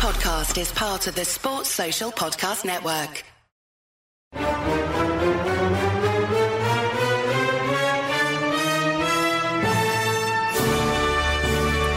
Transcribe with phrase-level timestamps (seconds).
[0.00, 3.22] podcast is part of the Sports Social Podcast Network.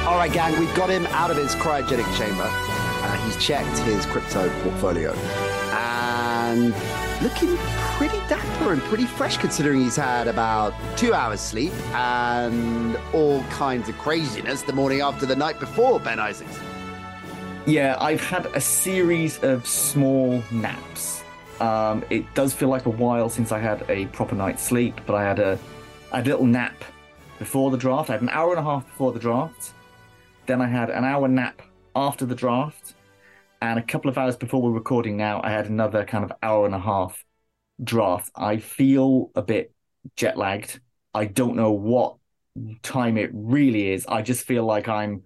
[0.05, 2.44] All right, gang, we've got him out of his cryogenic chamber.
[2.46, 5.14] Uh, he's checked his crypto portfolio
[5.72, 6.76] and
[7.24, 7.56] looking
[7.96, 13.88] pretty dapper and pretty fresh considering he's had about two hours sleep and all kinds
[13.88, 16.60] of craziness the morning after the night before, Ben Isaacs.
[17.66, 21.24] Yeah, I've had a series of small naps.
[21.61, 25.15] Um, it does feel like a while since I had a proper night's sleep, but
[25.15, 25.57] I had a,
[26.11, 26.83] a little nap
[27.39, 28.10] before the draft.
[28.10, 29.71] I had an hour and a half before the draft.
[30.46, 31.61] Then I had an hour nap
[31.96, 32.95] after the draft.
[33.61, 36.66] And a couple of hours before we're recording now, I had another kind of hour
[36.66, 37.23] and a half
[37.81, 38.30] draft.
[38.36, 39.73] I feel a bit
[40.17, 40.81] jet lagged.
[41.14, 42.17] I don't know what
[42.81, 44.05] time it really is.
[44.05, 45.23] I just feel like I'm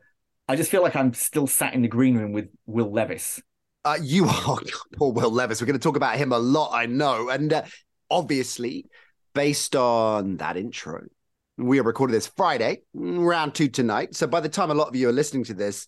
[0.49, 3.41] I just feel like I'm still sat in the green room with Will Levis.
[3.83, 4.59] Uh, you are
[4.95, 5.59] poor Will Levis.
[5.59, 7.29] We're going to talk about him a lot, I know.
[7.29, 7.63] And uh,
[8.09, 8.85] obviously,
[9.33, 11.05] based on that intro,
[11.57, 14.15] we are recording this Friday, round two tonight.
[14.15, 15.87] So by the time a lot of you are listening to this,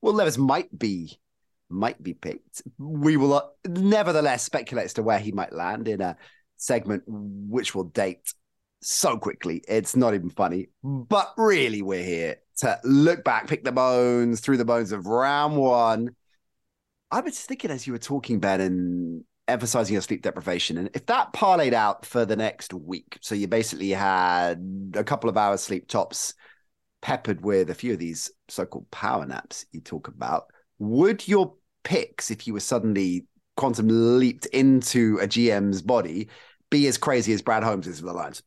[0.00, 1.18] Will Levis might be
[1.68, 2.62] might be picked.
[2.78, 6.16] We will uh, nevertheless speculate as to where he might land in a
[6.56, 8.34] segment which will date
[8.82, 9.62] so quickly.
[9.68, 10.70] It's not even funny.
[10.82, 15.56] But really, we're here to look back, pick the bones through the bones of round
[15.56, 16.10] one.
[17.10, 20.78] I was thinking as you were talking, Ben, and emphasizing your sleep deprivation.
[20.78, 25.28] And if that parlayed out for the next week, so you basically had a couple
[25.28, 26.34] of hours sleep tops
[27.02, 30.44] peppered with a few of these so called power naps you talk about,
[30.78, 33.88] would your picks, if you were suddenly quantum
[34.18, 36.28] leaped into a GM's body,
[36.70, 38.42] be as crazy as Brad Holmes is for the Lions?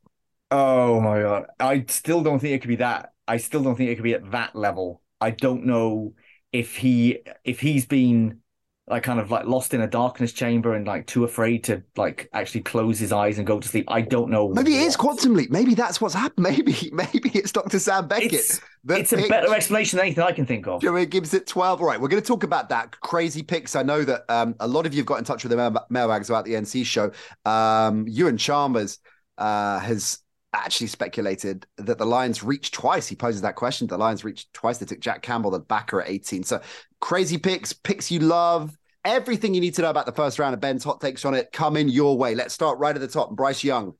[0.50, 1.46] Oh my god.
[1.58, 3.12] I still don't think it could be that.
[3.26, 5.02] I still don't think it could be at that level.
[5.20, 6.14] I don't know
[6.52, 8.40] if he if he's been
[8.86, 12.28] like kind of like lost in a darkness chamber and like too afraid to like
[12.34, 13.86] actually close his eyes and go to sleep.
[13.88, 14.50] I don't know.
[14.50, 15.50] Maybe it is quantum leap.
[15.50, 16.44] Maybe that's what's happened.
[16.44, 17.78] Maybe maybe it's Dr.
[17.78, 18.34] Sam Beckett.
[18.34, 20.84] It's, it's a better explanation than anything I can think of.
[20.84, 21.80] It gives it 12.
[21.80, 23.00] All right, we're going to talk about that.
[23.00, 23.74] Crazy picks.
[23.74, 25.86] I know that um, a lot of you have got in touch with the mail-
[25.88, 27.10] mailbags about the NC show.
[27.46, 28.98] Um, Ewan Chalmers
[29.38, 30.18] uh, has
[30.54, 33.06] actually speculated that the Lions reached twice.
[33.06, 33.86] He poses that question.
[33.86, 34.78] The Lions reached twice.
[34.78, 36.44] They took Jack Campbell, the backer at 18.
[36.44, 36.60] So
[37.00, 38.76] crazy picks, picks you love.
[39.04, 41.52] Everything you need to know about the first round of Ben's hot takes on it
[41.52, 42.34] coming your way.
[42.34, 43.30] Let's start right at the top.
[43.36, 43.94] Bryce Young,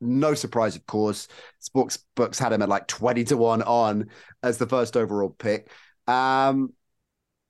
[0.00, 1.28] no surprise, of course.
[1.58, 4.10] Sports books had him at like 20 to 1 on
[4.42, 5.70] as the first overall pick.
[6.06, 6.72] Um,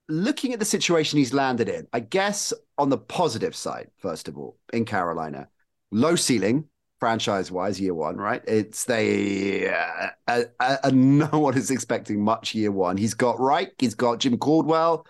[0.08, 4.36] looking at the situation he's landed in, I guess on the positive side, first of
[4.36, 5.48] all, in Carolina,
[5.90, 8.42] low ceiling, franchise wise year one, right?
[8.46, 12.96] It's they uh, uh, uh, no one is expecting much year one.
[12.96, 15.06] He's got Reich, he's got Jim Caldwell,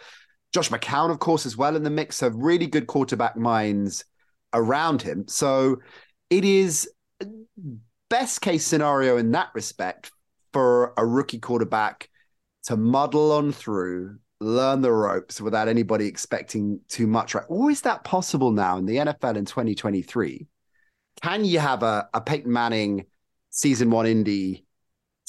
[0.53, 2.23] Josh McCown, of course, as well in the mix.
[2.23, 4.05] Of really good quarterback minds
[4.53, 5.27] around him.
[5.29, 5.77] So
[6.31, 6.89] it is
[8.09, 10.11] best case scenario in that respect
[10.53, 12.09] for a rookie quarterback
[12.65, 14.19] to muddle on through.
[14.39, 17.47] Learn the ropes without anybody expecting too much, right?
[17.49, 20.47] Or is that possible now in the NFL in 2023?
[21.23, 23.07] Can you have a, a Peyton Manning
[23.51, 24.67] season one Indy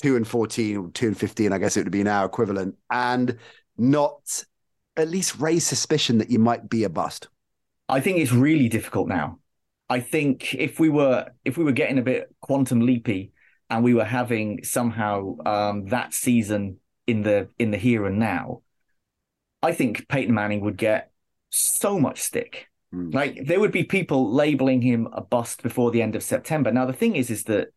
[0.02, 3.38] two and 14 or two and 15, I guess it would be now equivalent, and
[3.78, 4.44] not
[4.96, 7.28] at least raise suspicion that you might be a bust?
[7.90, 9.40] I think it's really difficult now.
[9.90, 13.32] I think if we were if we were getting a bit quantum leapy
[13.70, 18.62] and we were having somehow um, that season in the in the here and now,
[19.64, 21.12] I think Peyton Manning would get
[21.50, 23.14] so much stick Mm.
[23.14, 26.72] Like there would be people labeling him a bust before the end of September.
[26.72, 27.70] Now the thing is, is that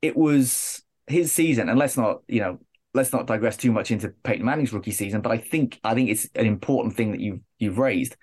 [0.00, 2.58] it was his season, and let's not, you know,
[2.94, 5.20] let's not digress too much into Peyton Manning's rookie season.
[5.20, 8.16] But I think I think it's an important thing that you've you've raised.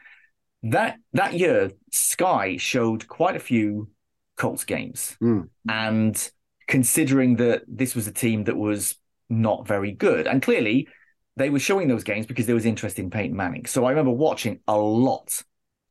[0.64, 3.90] That that year, Sky showed quite a few
[4.38, 5.50] Colts games, mm.
[5.68, 6.32] and
[6.68, 8.96] considering that this was a team that was
[9.30, 10.88] not very good, and clearly
[11.38, 13.66] they were showing those games because there was interest in Peyton Manning.
[13.66, 15.42] So I remember watching a lot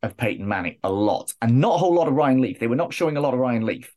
[0.02, 2.58] of Peyton Manning a lot, and not a whole lot of Ryan Leaf.
[2.58, 3.94] They were not showing a lot of Ryan Leaf.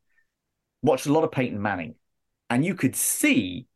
[0.81, 1.95] Watched a lot of Peyton Manning,
[2.49, 3.67] and you could see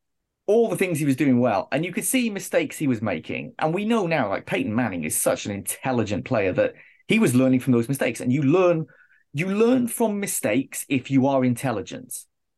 [0.48, 3.54] all the things he was doing well, and you could see mistakes he was making.
[3.60, 6.74] And we know now, like Peyton Manning is such an intelligent player that
[7.08, 8.20] he was learning from those mistakes.
[8.20, 8.88] And you learn,
[9.34, 12.16] you learn from mistakes if you are intelligent.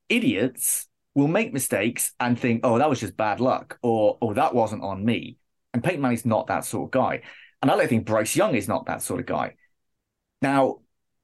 [0.09, 4.53] Idiots will make mistakes and think, "Oh, that was just bad luck," or "Oh, that
[4.53, 5.37] wasn't on me."
[5.73, 7.21] And Peyton Manning's not that sort of guy.
[7.67, 9.55] And I don't think Bryce Young is not that sort of guy.
[10.41, 10.79] Now,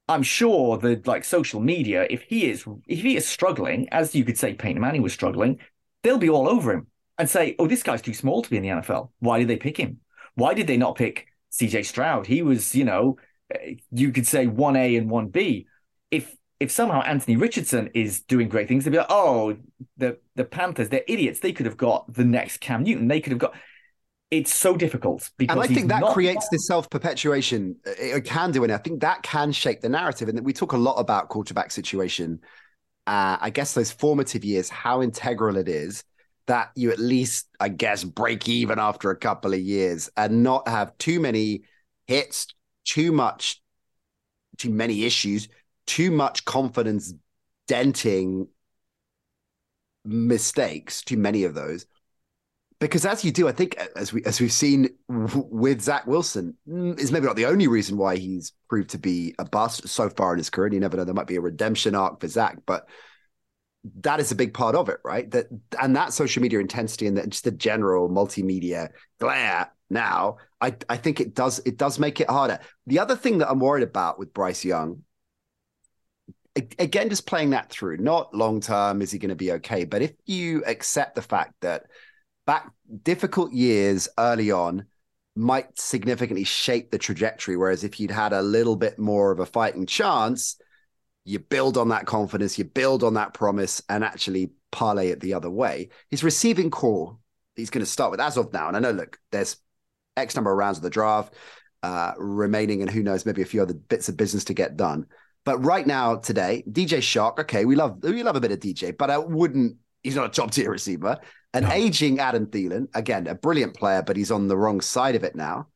[0.07, 4.25] I'm sure that like social media, if he is if he is struggling, as you
[4.25, 5.59] could say Peyton Manning was struggling,
[6.03, 6.87] they'll be all over him
[7.17, 9.11] and say, "Oh, this guy's too small to be in the NFL.
[9.19, 9.99] Why did they pick him?
[10.35, 12.27] Why did they not pick CJ Stroud.
[12.27, 13.17] He was, you know,
[13.53, 15.67] eh, you could say 1A and 1B.
[16.11, 19.57] If if somehow Anthony Richardson is doing great things, they'd be like, oh,
[19.97, 21.39] the the Panthers, they're idiots.
[21.39, 23.07] They could have got the next Cam Newton.
[23.07, 23.53] They could have got.
[24.33, 26.13] It's so difficult because and I think that not...
[26.13, 27.75] creates this self perpetuation.
[27.85, 30.27] It can do, and I think that can shape the narrative.
[30.27, 32.39] And we talk a lot about quarterback situation.
[33.05, 36.03] Uh, I guess those formative years, how integral it is
[36.47, 40.67] that you at least, I guess, break even after a couple of years and not
[40.67, 41.65] have too many
[42.07, 42.47] hits,
[42.85, 43.61] too much,
[44.57, 45.47] too many issues,
[45.85, 47.13] too much confidence
[47.67, 48.47] denting
[50.03, 51.85] mistakes, too many of those.
[52.83, 56.99] Because as you do, I think as we as we've seen with Zach Wilson, mm,
[56.99, 60.33] is maybe not the only reason why he's proved to be a bust so far
[60.33, 60.73] in his career.
[60.73, 62.87] You never know, there might be a redemption arc for Zach, but
[64.01, 65.31] that is a big part of it, right?
[65.31, 65.47] That
[65.81, 71.21] and that social media intensity and just the general multimedia glare now, I I think
[71.21, 72.59] it does it does make it harder.
[72.85, 75.03] The other thing that I'm worried about with Bryce Young,
[76.55, 79.85] again, just playing that through, not long term, is he going to be okay?
[79.85, 81.83] But if you accept the fact that
[82.45, 82.71] back
[83.03, 84.85] difficult years early on
[85.35, 89.45] might significantly shape the trajectory, whereas if you'd had a little bit more of a
[89.45, 90.57] fighting chance
[91.25, 95.33] you build on that confidence, you build on that promise, and actually parlay it the
[95.33, 95.89] other way.
[96.09, 97.17] His receiving corps,
[97.55, 98.67] he's going to start with as of now.
[98.67, 99.57] And I know, look, there's
[100.17, 101.33] X number of rounds of the draft
[101.81, 105.05] uh, remaining, and who knows, maybe a few other bits of business to get done.
[105.45, 108.97] But right now, today, DJ Chark, okay, we love we love a bit of DJ,
[108.97, 109.77] but I wouldn't.
[110.01, 111.19] He's not a top tier receiver.
[111.53, 111.71] An no.
[111.71, 115.35] aging Adam Thielen, again, a brilliant player, but he's on the wrong side of it
[115.35, 115.67] now.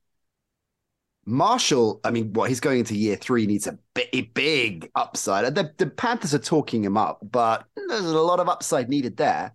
[1.26, 5.54] Marshall, I mean, what he's going into year three needs a big, big upside.
[5.54, 9.54] The, the Panthers are talking him up, but there's a lot of upside needed there.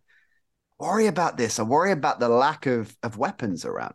[0.78, 1.58] Worry about this.
[1.58, 3.94] I worry about the lack of, of weapons around.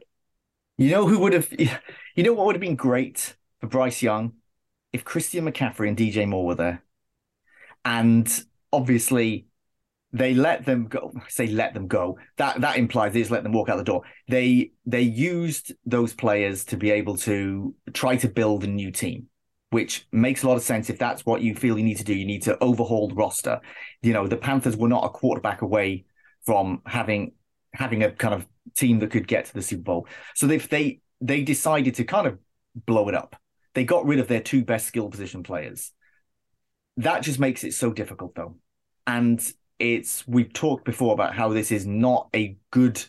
[0.77, 1.53] You know who would have,
[2.15, 4.33] you know what would have been great for Bryce Young
[4.91, 6.83] if Christian McCaffrey and DJ Moore were there.
[7.85, 8.27] And
[8.73, 9.46] obviously,
[10.17, 11.11] they let them go.
[11.15, 12.17] I say let them go.
[12.37, 14.03] That that implies they just let them walk out the door.
[14.27, 19.27] They they used those players to be able to try to build a new team,
[19.69, 20.89] which makes a lot of sense.
[20.89, 23.59] If that's what you feel you need to do, you need to overhaul the roster.
[24.01, 26.05] You know, the Panthers were not a quarterback away
[26.45, 27.33] from having
[27.73, 30.07] having a kind of team that could get to the Super Bowl.
[30.35, 32.39] So if they they decided to kind of
[32.75, 33.35] blow it up,
[33.73, 35.91] they got rid of their two best skill position players.
[36.97, 38.55] That just makes it so difficult, though.
[39.05, 39.39] And
[39.79, 43.03] it's we've talked before about how this is not a good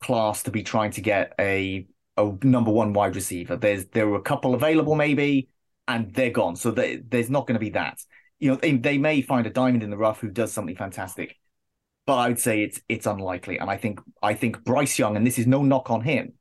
[0.00, 1.86] class to be trying to get a
[2.16, 3.56] a number one wide receiver.
[3.56, 5.48] There's there are a couple available maybe,
[5.88, 6.56] and they're gone.
[6.56, 7.98] So they, there's not going to be that.
[8.38, 11.36] You know, they, they may find a diamond in the rough who does something fantastic,
[12.06, 13.58] but I would say it's it's unlikely.
[13.58, 16.34] And I think I think Bryce Young, and this is no knock on him,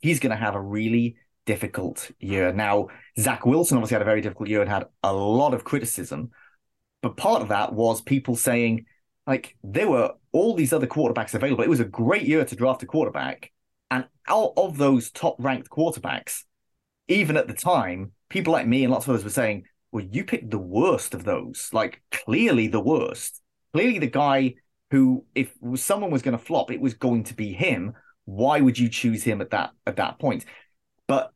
[0.00, 1.16] he's going to have a really
[1.46, 2.52] difficult year.
[2.52, 2.88] Now
[3.18, 6.30] Zach Wilson obviously had a very difficult year and had a lot of criticism,
[7.02, 8.86] but part of that was people saying
[9.26, 11.64] like there were all these other quarterbacks available.
[11.64, 13.50] It was a great year to draft a quarterback.
[13.90, 16.42] And out of those top ranked quarterbacks,
[17.08, 20.24] even at the time, people like me and lots of others were saying, well, you
[20.24, 23.40] picked the worst of those, like clearly the worst.
[23.72, 24.54] Clearly the guy
[24.90, 27.94] who, if someone was going to flop, it was going to be him.
[28.24, 30.44] Why would you choose him at that at that point?
[31.06, 31.32] But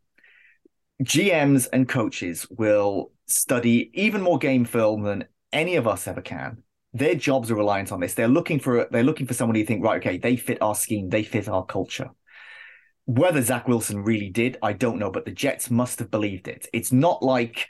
[1.02, 6.62] GMs and coaches will study even more game film than any of us ever can
[6.92, 8.14] their jobs are reliant on this.
[8.14, 11.08] They're looking for they're looking for somebody who think, right, okay, they fit our scheme,
[11.08, 12.10] they fit our culture.
[13.04, 16.68] Whether Zach Wilson really did, I don't know, but the Jets must have believed it.
[16.72, 17.66] It's not like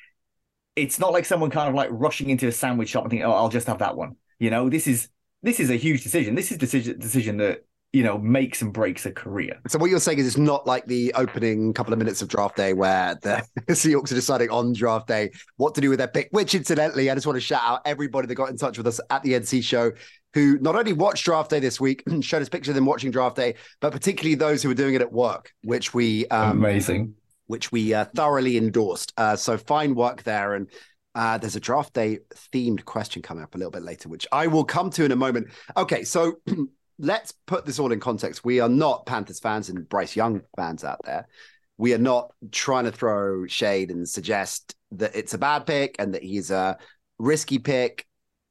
[0.76, 3.32] it's not like someone kind of like rushing into a sandwich shop and thinking, oh,
[3.32, 4.16] I'll just have that one.
[4.38, 5.08] You know, this is
[5.42, 6.34] this is a huge decision.
[6.34, 7.64] This is decision decision that
[7.98, 9.58] you know, makes and breaks a career.
[9.66, 12.56] So what you're saying is it's not like the opening couple of minutes of draft
[12.56, 16.28] day where the Seahawks are deciding on draft day what to do with their pick,
[16.30, 19.00] which incidentally, I just want to shout out everybody that got in touch with us
[19.10, 19.90] at the NC show
[20.32, 23.10] who not only watched draft day this week, and showed us pictures of them watching
[23.10, 27.16] draft day, but particularly those who were doing it at work, which we um, amazing,
[27.48, 29.12] which we uh, thoroughly endorsed.
[29.16, 30.54] Uh, so fine work there.
[30.54, 30.70] And
[31.16, 32.20] uh, there's a draft day
[32.54, 35.16] themed question coming up a little bit later, which I will come to in a
[35.16, 35.48] moment.
[35.76, 36.34] Okay, so
[36.98, 38.44] let's put this all in context.
[38.44, 41.28] We are not Panthers fans and Bryce Young fans out there.
[41.76, 46.14] We are not trying to throw shade and suggest that it's a bad pick and
[46.14, 46.76] that he's a
[47.18, 48.06] risky pick.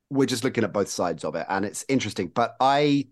[0.10, 2.32] We're just looking at both sides of it, and it's interesting.
[2.34, 3.08] But I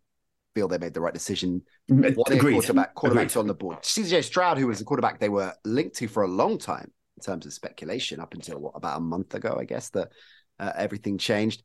[0.53, 1.61] feel they made the right decision.
[1.91, 2.53] Mm, what Agreed.
[2.53, 3.37] quarterback quarterbacks Agreed.
[3.37, 3.81] on the board.
[3.81, 7.23] CJ Stroud, who was the quarterback they were linked to for a long time in
[7.23, 10.09] terms of speculation, up until what about a month ago, I guess that
[10.57, 11.63] uh, everything changed.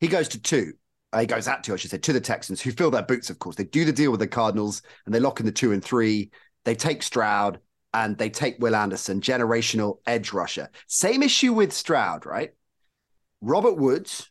[0.00, 0.72] He goes to two
[1.20, 3.38] he goes out to, I should say, to the Texans, who fill their boots, of
[3.38, 3.56] course.
[3.56, 6.30] They do the deal with the Cardinals and they lock in the two and three.
[6.64, 7.58] They take Stroud.
[7.94, 10.70] and they take Will Anderson, generational edge rusher.
[10.86, 12.52] Same issue with Stroud, right?
[13.42, 14.30] Robert Woods,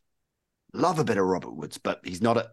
[0.73, 2.49] love a bit of Robert Woods, but he's not a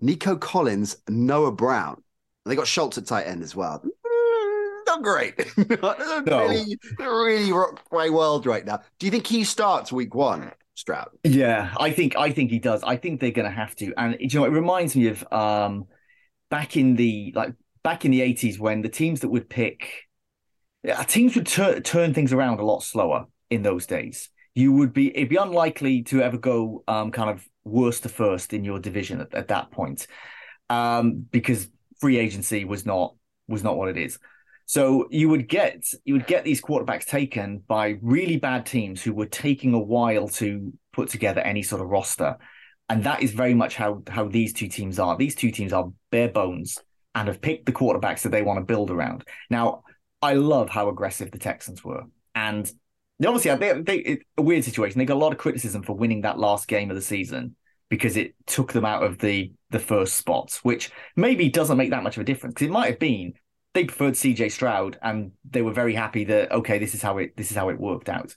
[0.00, 2.02] Nico Collins, Noah Brown.
[2.46, 3.82] They got Schultz at tight end as well.
[3.84, 5.36] Mm, Not great.
[5.82, 6.48] not No.
[6.48, 8.80] really, really rock my world right now.
[8.98, 11.08] Do you think he starts week one, Stroud?
[11.24, 12.84] Yeah, I think I think he does.
[12.84, 13.92] I think they're going to have to.
[13.96, 15.86] And you know, it reminds me of um
[16.50, 20.04] back in the like back in the eighties when the teams that would pick
[21.08, 24.30] teams would tur- turn things around a lot slower in those days.
[24.54, 28.52] You would be it'd be unlikely to ever go um kind of worst to first
[28.52, 30.06] in your division at, at that point,
[30.70, 31.68] um because
[32.00, 33.16] free agency was not
[33.48, 34.20] was not what it is.
[34.68, 39.14] So you would get you would get these quarterbacks taken by really bad teams who
[39.14, 42.36] were taking a while to put together any sort of roster,
[42.90, 45.16] and that is very much how how these two teams are.
[45.16, 46.76] These two teams are bare bones
[47.14, 49.24] and have picked the quarterbacks that they want to build around.
[49.48, 49.84] Now,
[50.20, 52.02] I love how aggressive the Texans were,
[52.34, 52.70] and
[53.26, 54.98] obviously they, they it, a weird situation.
[54.98, 57.56] They got a lot of criticism for winning that last game of the season
[57.88, 62.02] because it took them out of the the first spots, which maybe doesn't make that
[62.02, 63.32] much of a difference because it might have been
[63.74, 67.36] they preferred CJ Stroud and they were very happy that okay, this is how it
[67.36, 68.34] this is how it worked out.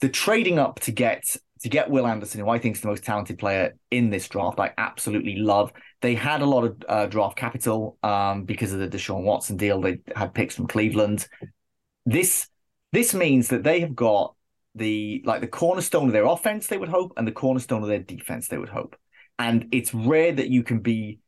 [0.00, 1.24] The trading up to get
[1.62, 4.58] to get Will Anderson, who I think is the most talented player in this draft,
[4.58, 5.72] I absolutely love.
[6.00, 9.80] They had a lot of uh, draft capital um, because of the Deshaun Watson deal.
[9.80, 11.28] They had picks from Cleveland.
[12.04, 12.48] This
[12.92, 14.34] this means that they have got
[14.74, 18.00] the like the cornerstone of their offense, they would hope, and the cornerstone of their
[18.00, 18.96] defense, they would hope.
[19.38, 21.20] And it's rare that you can be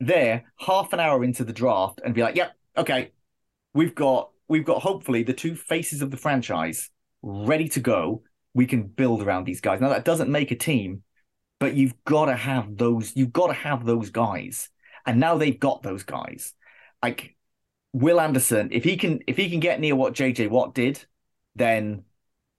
[0.00, 3.12] there half an hour into the draft and be like, "Yep, okay,
[3.74, 6.90] we've got we've got hopefully the two faces of the franchise
[7.22, 8.22] ready to go.
[8.54, 11.02] We can build around these guys." Now that doesn't make a team,
[11.58, 13.16] but you've got to have those.
[13.16, 14.68] You've got to have those guys,
[15.06, 16.54] and now they've got those guys.
[17.02, 17.36] Like
[17.92, 21.04] Will Anderson, if he can if he can get near what JJ Watt did,
[21.54, 22.04] then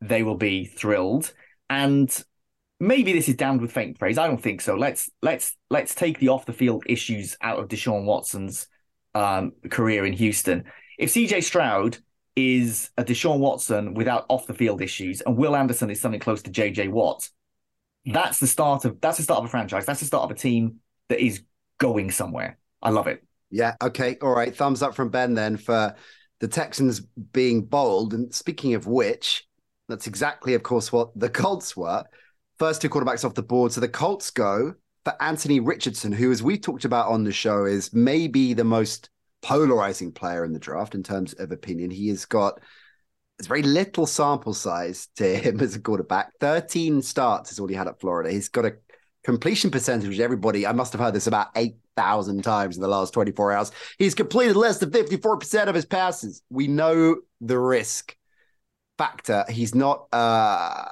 [0.02, 1.34] they will be thrilled.
[1.70, 2.24] And
[2.80, 4.18] maybe this is damned with faint praise.
[4.18, 4.76] I don't think so.
[4.76, 8.68] Let's let's let's take the off the field issues out of Deshaun Watson's
[9.16, 10.66] um, career in Houston.
[10.98, 11.98] If CJ Stroud
[12.36, 16.42] is a Deshaun Watson without off the field issues, and Will Anderson is something close
[16.44, 17.30] to JJ Watt,
[18.06, 19.86] that's the start of that's the start of a franchise.
[19.86, 20.80] That's the start of a team
[21.10, 21.44] that is
[21.78, 22.58] going somewhere.
[22.82, 23.24] I love it.
[23.50, 23.76] Yeah.
[23.82, 24.18] Okay.
[24.22, 24.56] All right.
[24.56, 25.96] Thumbs up from Ben then for
[26.40, 28.14] the Texans being bold.
[28.14, 29.46] And speaking of which,
[29.88, 32.04] that's exactly, of course, what the Colts were.
[32.58, 33.72] First two quarterbacks off the board.
[33.72, 37.66] So the Colts go for Anthony Richardson, who, as we talked about on the show,
[37.66, 39.10] is maybe the most
[39.42, 41.92] polarizing player in the draft in terms of opinion.
[41.92, 42.60] He has got
[43.40, 46.32] it's very little sample size to him as a quarterback.
[46.40, 48.32] 13 starts is all he had at Florida.
[48.32, 48.76] He's got a
[49.24, 53.54] completion percentage, everybody, I must have heard this about 8,000 times in the last 24
[53.54, 53.72] hours.
[53.98, 56.42] He's completed less than 54% of his passes.
[56.50, 58.16] We know the risk
[58.98, 59.46] factor.
[59.50, 60.86] He's not, uh,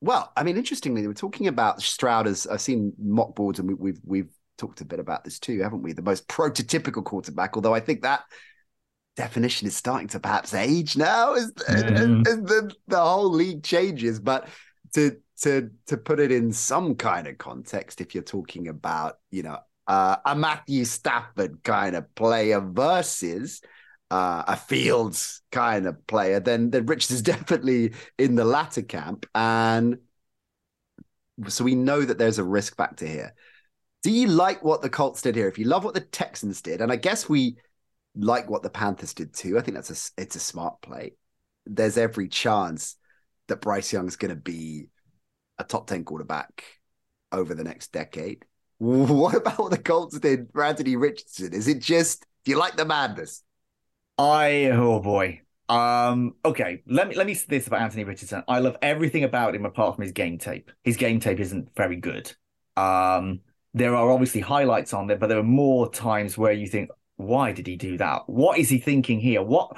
[0.00, 3.74] well, I mean, interestingly, we're talking about Stroud as I've seen mock boards and we,
[3.74, 5.92] we've, we've talked a bit about this too, haven't we?
[5.92, 8.22] The most prototypical quarterback, although I think that
[9.16, 12.26] definition is starting to perhaps age now as, Mhm.
[12.26, 14.20] as the, the whole league changes.
[14.20, 14.48] But
[14.94, 19.42] to to to put it in some kind of context, if you're talking about, you
[19.42, 23.60] know, uh, a Matthew Stafford kind of player versus
[24.10, 29.26] uh, a Fields kind of player, then then Rich is definitely in the latter camp,
[29.34, 29.98] and
[31.46, 33.34] so we know that there's a risk factor here.
[34.02, 35.48] Do you like what the Colts did here?
[35.48, 37.56] If you love what the Texans did, and I guess we
[38.16, 39.58] like what the Panthers did too.
[39.58, 41.14] I think that's a it's a smart play.
[41.66, 42.96] There's every chance
[43.48, 44.88] that Bryce Young's going to be
[45.58, 46.64] a top ten quarterback
[47.32, 48.44] over the next decade.
[48.80, 51.52] What about what the Colts did for Anthony Richardson?
[51.52, 53.42] Is it just do you like the madness?
[54.18, 55.42] I oh boy.
[55.68, 58.42] Um okay, let me let me say this about Anthony Richardson.
[58.48, 60.70] I love everything about him apart from his game tape.
[60.82, 62.32] His game tape isn't very good.
[62.76, 63.40] Um
[63.74, 67.52] there are obviously highlights on there, but there are more times where you think, why
[67.52, 68.22] did he do that?
[68.28, 69.42] What is he thinking here?
[69.42, 69.76] What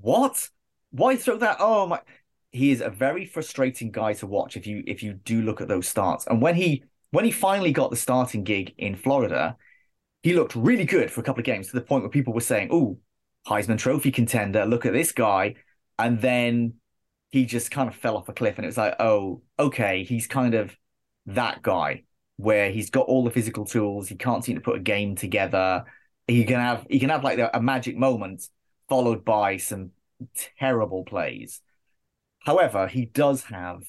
[0.00, 0.48] what?
[0.90, 1.56] Why throw that?
[1.60, 2.00] Oh my
[2.52, 5.68] he is a very frustrating guy to watch if you if you do look at
[5.68, 6.26] those starts.
[6.26, 9.56] And when he when he finally got the starting gig in Florida,
[10.22, 12.40] he looked really good for a couple of games to the point where people were
[12.40, 12.98] saying, "Oh,
[13.46, 14.64] Heisman Trophy contender.
[14.64, 15.54] Look at this guy.
[15.98, 16.74] And then
[17.30, 18.56] he just kind of fell off a cliff.
[18.56, 20.76] And it was like, oh, okay, he's kind of
[21.26, 22.04] that guy
[22.36, 24.08] where he's got all the physical tools.
[24.08, 25.84] He can't seem to put a game together.
[26.26, 28.48] He can have he can have like a magic moment
[28.88, 29.90] followed by some
[30.58, 31.60] terrible plays.
[32.40, 33.82] However, he does have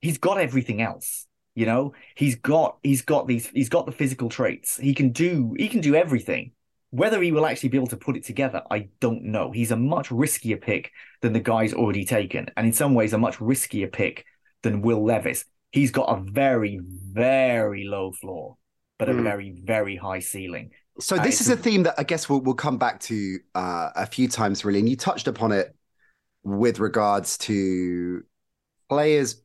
[0.00, 1.26] he's got everything else.
[1.54, 4.76] You know, he's got he's got these he's got the physical traits.
[4.76, 6.52] He can do he can do everything
[6.90, 9.50] Whether he will actually be able to put it together, I don't know.
[9.52, 10.90] He's a much riskier pick
[11.20, 14.24] than the guys already taken, and in some ways, a much riskier pick
[14.62, 15.44] than Will Levis.
[15.70, 18.56] He's got a very, very low floor,
[18.98, 19.22] but a mm.
[19.22, 20.70] very, very high ceiling.
[21.00, 24.06] So this is a theme that I guess we'll we'll come back to uh, a
[24.06, 25.74] few times, really, and you touched upon it
[26.42, 28.22] with regards to
[28.88, 29.42] players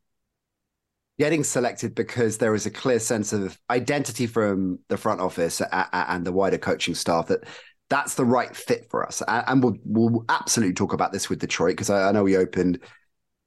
[1.19, 6.25] getting selected because there is a clear sense of identity from the front office and
[6.25, 7.43] the wider coaching staff that
[7.89, 9.21] that's the right fit for us.
[9.27, 12.79] And we'll we'll absolutely talk about this with Detroit because I, know we opened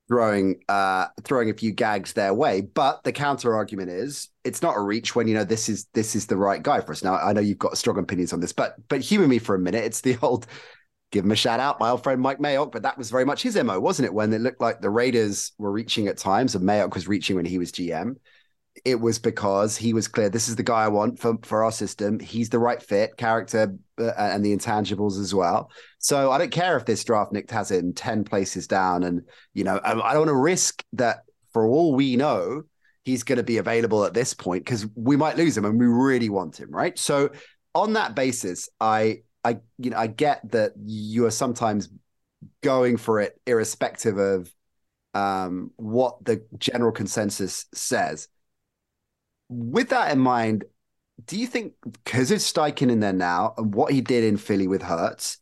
[0.08, 4.76] throwing uh throwing a few gags their way but the counter argument is it's not
[4.76, 7.16] a reach when you know this is this is the right guy for us now
[7.16, 9.82] i know you've got strong opinions on this but but humor me for a minute
[9.82, 10.46] it's the old
[11.12, 12.72] give him a shout out, my old friend Mike Mayock.
[12.72, 14.14] But that was very much his MO, wasn't it?
[14.14, 17.44] When it looked like the Raiders were reaching at times and Mayock was reaching when
[17.44, 18.16] he was GM,
[18.84, 21.72] it was because he was clear this is the guy I want for, for our
[21.72, 22.18] system.
[22.18, 25.70] He's the right fit, character, uh, and the intangibles as well.
[25.98, 29.04] So I don't care if this draft Nick has in 10 places down.
[29.04, 29.22] And,
[29.54, 31.20] you know, I, I don't want to risk that
[31.52, 32.62] for all we know,
[33.04, 35.86] he's going to be available at this point because we might lose him and we
[35.86, 36.98] really want him, right?
[36.98, 37.30] So
[37.74, 41.88] on that basis, I I you know I get that you are sometimes
[42.62, 44.52] going for it irrespective of
[45.14, 48.28] um, what the general consensus says.
[49.48, 50.64] With that in mind,
[51.26, 54.66] do you think because it's Steichen in there now and what he did in Philly
[54.66, 55.38] with Hurts,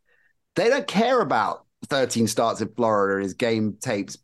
[0.55, 4.19] they don't care about 13 starts in Florida and his game tapes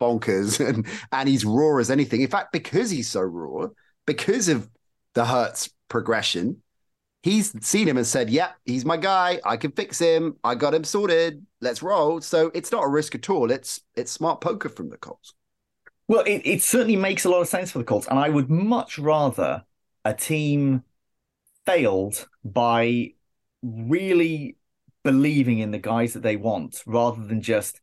[0.00, 2.22] bonkers and and he's raw as anything.
[2.22, 3.68] In fact, because he's so raw,
[4.06, 4.68] because of
[5.14, 6.61] the Hurts progression,
[7.22, 9.40] he's seen him and said, "Yeah, he's my guy.
[9.44, 10.36] I can fix him.
[10.44, 11.46] I got him sorted.
[11.60, 13.50] Let's roll." So it's not a risk at all.
[13.50, 15.34] It's it's smart poker from the Colts.
[16.08, 18.50] Well, it, it certainly makes a lot of sense for the Colts, and I would
[18.50, 19.64] much rather
[20.04, 20.82] a team
[21.64, 23.12] failed by
[23.62, 24.56] really
[25.04, 27.80] believing in the guys that they want rather than just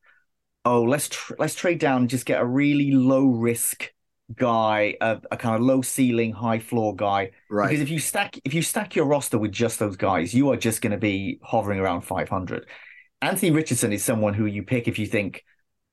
[0.65, 3.93] oh let's tr- let's trade down and just get a really low risk
[4.35, 7.31] guy, a, a, kind of low ceiling, high floor guy.
[7.49, 7.69] Right.
[7.69, 10.57] Because if you stack if you stack your roster with just those guys, you are
[10.57, 12.67] just going to be hovering around 500.
[13.21, 15.43] Anthony Richardson is someone who you pick if you think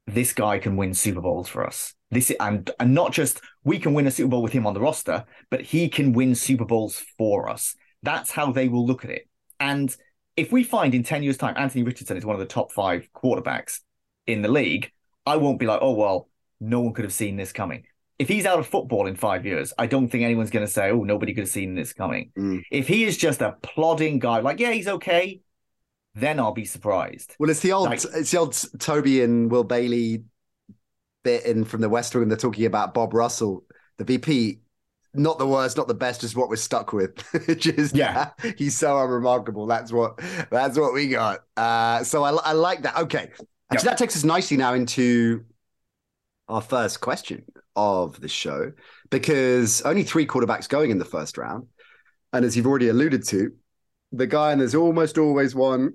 [0.07, 1.95] this guy can win Super Bowls for us.
[2.11, 4.81] This and and not just we can win a Super Bowl with him on the
[4.81, 7.75] roster, but he can win Super Bowls for us.
[8.03, 9.29] That's how they will look at it.
[9.59, 9.95] And
[10.37, 13.09] if we find in 10 years' time Anthony Richardson is one of the top five
[13.15, 13.81] quarterbacks
[14.27, 14.93] in the league,
[15.25, 16.29] I won't be like, oh well,
[16.61, 17.85] no one could have seen this coming
[18.19, 20.91] if he's out of football in five years, I don't think anyone's going to say,
[20.91, 22.63] "Oh, nobody could have seen this coming." Mm.
[22.71, 25.41] If he is just a plodding guy, like yeah, he's okay,
[26.15, 27.37] then I'll be surprised.
[27.39, 30.25] Well, it's the old, like, it's the old Toby and Will Bailey
[31.25, 32.29] bit in from the West Wing.
[32.29, 33.65] They're talking about Bob Russell,
[33.99, 34.61] the VP.
[35.13, 37.25] Not the worst, not the best, just what we're stuck with.
[37.59, 39.67] just yeah, he's so unremarkable.
[39.67, 40.19] That's what
[40.51, 41.41] that's what we got.
[41.57, 42.99] Uh, so I, I like that.
[42.99, 43.83] Okay, actually, yep.
[43.83, 45.45] that takes us nicely now into
[46.49, 48.73] our first question of the show
[49.11, 51.67] because only three quarterbacks going in the first round.
[52.33, 53.53] And as you've already alluded to,
[54.13, 55.95] the guy, and there's almost always one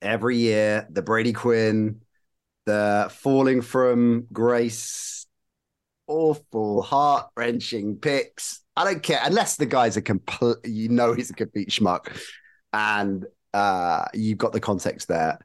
[0.00, 2.00] every year, the Brady Quinn,
[2.66, 5.26] the falling from grace,
[6.06, 8.62] awful, heart wrenching picks.
[8.76, 12.16] I don't care unless the guy's a complete, you know, he's a complete schmuck,
[12.72, 15.38] and uh, you've got the context there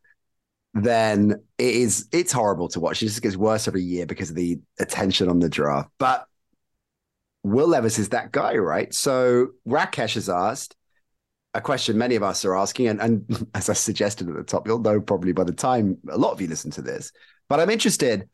[0.75, 3.01] then it is it's horrible to watch.
[3.01, 5.89] It just gets worse every year because of the attention on the draft.
[5.97, 6.27] But
[7.43, 8.93] Will Levis is that guy, right?
[8.93, 10.75] So Rakesh has asked
[11.53, 14.67] a question many of us are asking, and, and as I suggested at the top,
[14.67, 17.13] you'll know probably by the time a lot of you listen to this.
[17.47, 18.27] But I'm interested,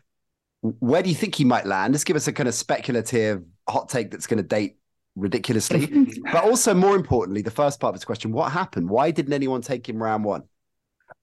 [0.61, 1.93] where do you think he might land?
[1.93, 4.77] Just give us a kind of speculative hot take that's going to date
[5.15, 6.07] ridiculously.
[6.31, 8.89] but also more importantly, the first part of this question, what happened?
[8.89, 10.43] Why didn't anyone take him round one?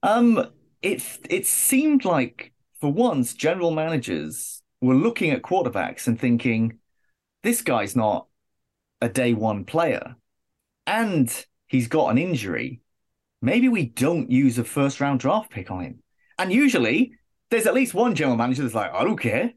[0.03, 0.45] Um,
[0.81, 6.79] it it seemed like for once general managers were looking at quarterbacks and thinking,
[7.43, 8.27] this guy's not
[9.01, 10.15] a day one player,
[10.87, 12.81] and he's got an injury.
[13.41, 16.03] Maybe we don't use a first round draft pick on him.
[16.37, 17.13] And usually,
[17.49, 19.53] there's at least one general manager that's like, I don't care.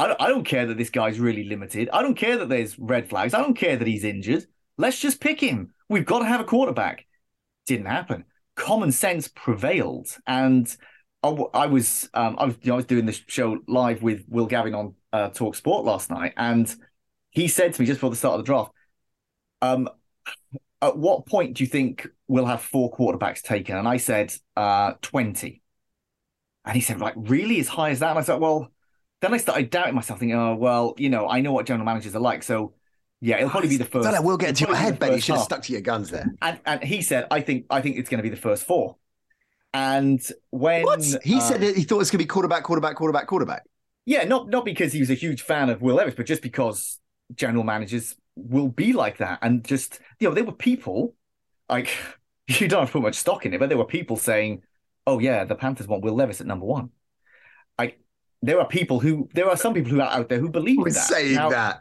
[0.00, 1.90] I don't, I don't care that this guy's really limited.
[1.92, 3.34] I don't care that there's red flags.
[3.34, 4.46] I don't care that he's injured.
[4.76, 5.74] Let's just pick him.
[5.88, 7.06] We've got to have a quarterback.
[7.66, 8.24] Didn't happen
[8.58, 10.08] common sense prevailed.
[10.26, 10.74] And
[11.22, 14.24] I, I was um, I was you know, I was doing this show live with
[14.28, 16.72] Will Gavin on uh, Talk Sport last night, and
[17.30, 18.72] he said to me just before the start of the draft,
[19.62, 19.88] um,
[20.82, 24.94] "At what point do you think we'll have four quarterbacks taken?" And I said, uh,
[25.02, 25.62] 20.
[26.64, 28.72] And he said, "Like really as high as that?" And I said, "Well."
[29.20, 32.14] Then I started doubting myself, thinking, "Oh well, you know, I know what general managers
[32.14, 32.74] are like, so."
[33.20, 34.04] Yeah, it'll probably be the first.
[34.04, 35.12] Let Will get into your head, Ben.
[35.12, 36.26] You should have stuck to your guns there.
[36.40, 38.96] And, and he said, "I think I think it's going to be the first four.
[39.74, 41.04] And when What?
[41.24, 43.64] He uh, said it, he thought it was going to be quarterback, quarterback, quarterback, quarterback.
[44.06, 46.98] Yeah, not not because he was a huge fan of Will Levis, but just because
[47.34, 49.40] general managers will be like that.
[49.42, 51.14] And just you know, there were people
[51.68, 51.90] like
[52.46, 54.62] you don't have to put much stock in it, but there were people saying,
[55.06, 56.90] "Oh yeah, the Panthers want Will Levis at number one."
[57.78, 58.00] Like
[58.42, 60.90] there are people who there are some people who are out there who believe We're
[60.90, 61.08] that.
[61.08, 61.80] saying Now, that.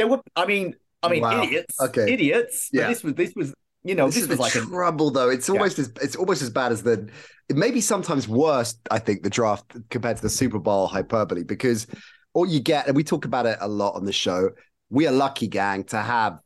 [0.00, 1.42] There were, I mean, I mean, Wow.
[1.42, 2.10] idiots, Okay.
[2.10, 2.70] idiots.
[2.72, 2.84] Yeah.
[2.84, 5.28] But this was this was you know this, this, is was like a trouble, though.
[5.28, 7.10] It's almost as it's almost as bad as the.
[7.50, 8.78] It may be sometimes worse.
[8.90, 11.86] I think the draft compared to the Super Bowl hyperbole because
[12.32, 14.52] all you get, and we talk about it a lot on the show.
[14.88, 16.40] We are lucky, gang, to have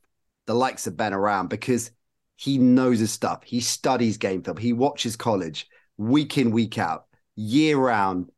[0.46, 1.92] the likes of Ben around because
[2.34, 3.44] he knows his stuff.
[3.44, 4.56] He studies game film.
[4.56, 7.04] He watches college week in, week out,
[7.36, 8.30] year round,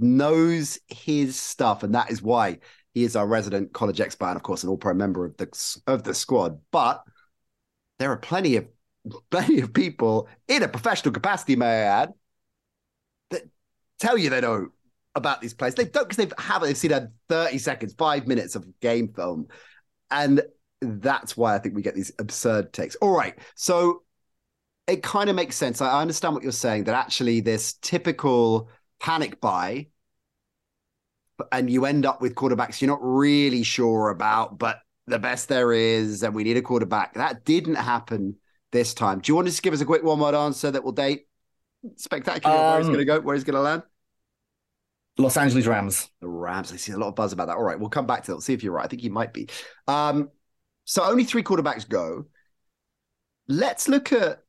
[0.00, 2.58] knows his stuff, and that is why
[2.96, 5.80] he is our resident college expert, and of course, an All Pro member of the
[5.86, 6.58] of the squad.
[6.70, 7.04] But
[7.98, 8.66] there are plenty of
[9.30, 12.14] plenty of people in a professional capacity, may I add,
[13.32, 13.42] that
[14.00, 14.68] tell you they know
[15.14, 15.74] about these players.
[15.74, 19.48] They don't because they've haven't they've seen a 30 seconds, five minutes of game film.
[20.10, 20.40] And
[20.80, 22.94] that's why I think we get these absurd takes.
[22.96, 23.38] All right.
[23.56, 24.04] So
[24.86, 25.82] it kind of makes sense.
[25.82, 29.88] I understand what you're saying that actually this typical panic buy
[31.52, 35.72] and you end up with quarterbacks you're not really sure about, but the best there
[35.72, 37.14] is, and we need a quarterback.
[37.14, 38.36] That didn't happen
[38.72, 39.20] this time.
[39.20, 41.26] Do you want to just give us a quick one word answer that will date
[41.96, 43.82] spectacular where he's Um, going to go, where he's going to land?
[45.18, 46.10] Los Angeles Rams.
[46.20, 46.72] The Rams.
[46.72, 47.56] I see a lot of buzz about that.
[47.56, 48.34] All right, we'll come back to that.
[48.34, 48.84] We'll see if you're right.
[48.84, 49.48] I think he might be.
[49.86, 50.30] Um,
[50.84, 52.26] so only three quarterbacks go.
[53.48, 54.42] Let's look at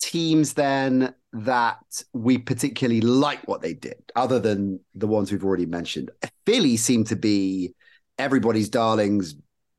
[0.00, 5.66] teams then that we particularly like what they did, other than the ones we've already
[5.66, 6.10] mentioned.
[6.46, 7.74] Philly seem to be
[8.18, 9.34] everybody's darlings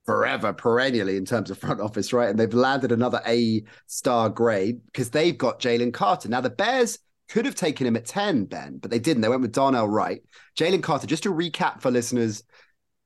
[0.05, 2.29] forever, perennially in terms of front office, right?
[2.29, 6.29] And they've landed another A star grade because they've got Jalen Carter.
[6.29, 9.21] Now the Bears could have taken him at 10, Ben, but they didn't.
[9.21, 10.21] They went with Darnell Wright.
[10.57, 12.43] Jalen Carter, just to recap for listeners,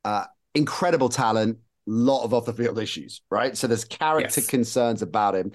[0.06, 0.26] uh,
[0.56, 3.58] incredible talent, lot of off the field issues, right?
[3.58, 4.48] So there's character Yes.
[4.48, 5.52] concerns about him.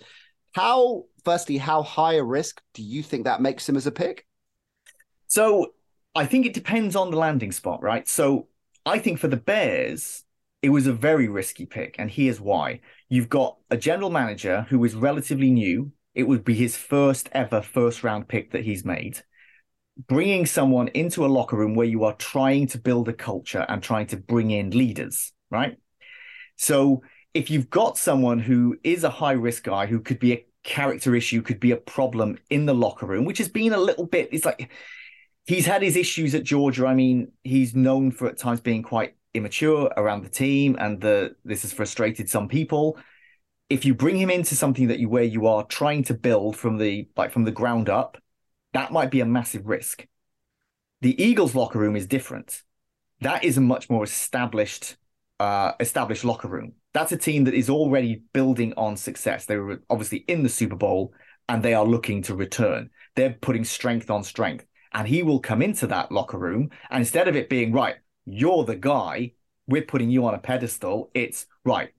[0.52, 4.24] How, firstly, how high a risk do you think that makes him as a pick?
[5.26, 5.74] So
[6.14, 8.08] I think it depends on the landing spot, right?
[8.08, 8.48] So
[8.86, 10.24] I think for the Bears,
[10.62, 12.80] it was a very risky pick, and here's why.
[13.10, 15.92] You've got a general manager who is relatively new.
[16.14, 19.22] It would be his first ever first round pick that he's made.
[20.06, 23.82] Bringing someone into a locker room where you are trying to build a culture and
[23.82, 25.76] trying to bring in leaders, right?
[26.56, 27.02] So
[27.34, 31.14] if you've got someone who is a high risk guy who could be a character
[31.14, 34.28] issue, could be a problem in the locker room, which has been a little bit,
[34.32, 34.70] it's like
[35.46, 36.86] he's had his issues at Georgia.
[36.86, 41.34] I mean, he's known for at times being quite immature around the team, and the
[41.44, 42.98] this has frustrated some people.
[43.70, 46.76] If you bring him into something that you where you are trying to build from
[46.76, 48.18] the like from the ground up,
[48.74, 50.06] that might be a massive risk.
[51.00, 52.62] The Eagles locker room is different.
[53.22, 54.96] That is a much more established
[55.40, 56.74] uh established locker room.
[56.94, 59.46] That's a team that is already building on success.
[59.46, 61.12] They were obviously in the Super Bowl
[61.48, 62.90] and they are looking to return.
[63.14, 64.64] They're putting strength on strength.
[64.92, 68.64] And he will come into that locker room and instead of it being right, you're
[68.64, 69.32] the guy,
[69.66, 71.90] we're putting you on a pedestal, it's right,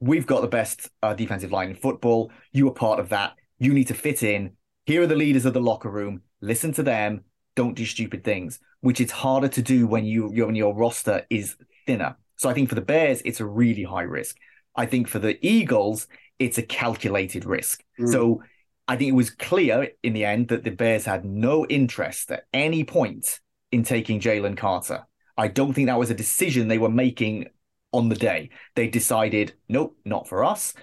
[0.00, 2.30] we've got the best uh, defensive line in football.
[2.52, 3.34] You are part of that.
[3.58, 4.52] You need to fit in.
[4.84, 6.22] Here are the leaders of the locker room.
[6.40, 7.24] Listen to them.
[7.54, 11.56] Don't do stupid things, which is harder to do when you when your roster is
[11.86, 12.16] thinner.
[12.36, 14.36] So I think for the Bears, it's a really high risk.
[14.74, 16.06] I think for the Eagles,
[16.38, 17.82] it's a calculated risk.
[17.98, 18.12] Mm.
[18.12, 18.42] So
[18.88, 22.44] I think it was clear in the end that the Bears had no interest at
[22.52, 23.40] any point
[23.72, 25.06] in taking Jalen Carter.
[25.36, 27.48] I don't think that was a decision they were making
[27.92, 28.50] on the day.
[28.74, 30.74] They decided, nope, not for us.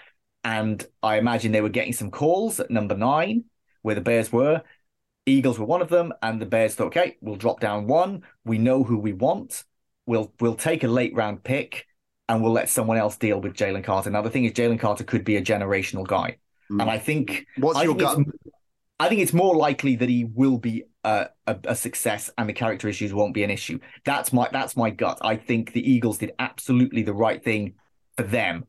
[0.44, 3.46] And I imagine they were getting some calls at number nine,
[3.82, 4.62] where the Bears were.
[5.26, 8.24] Eagles were one of them, and the Bears thought, okay, we'll drop down one.
[8.44, 9.63] We know who we want.
[10.06, 11.86] We'll we'll take a late round pick,
[12.28, 14.10] and we'll let someone else deal with Jalen Carter.
[14.10, 16.38] Now the thing is, Jalen Carter could be a generational guy,
[16.72, 16.80] Mm.
[16.82, 18.18] and I think What's I your think, gut?
[18.18, 18.30] it's,
[19.00, 22.54] I think it's more likely that he will be a, a, a success and the
[22.54, 23.80] character issues won't be an issue.
[24.06, 25.20] That's my that's my gut.
[25.22, 27.76] I think the Eagles did absolutely the right thing
[28.18, 28.66] for them.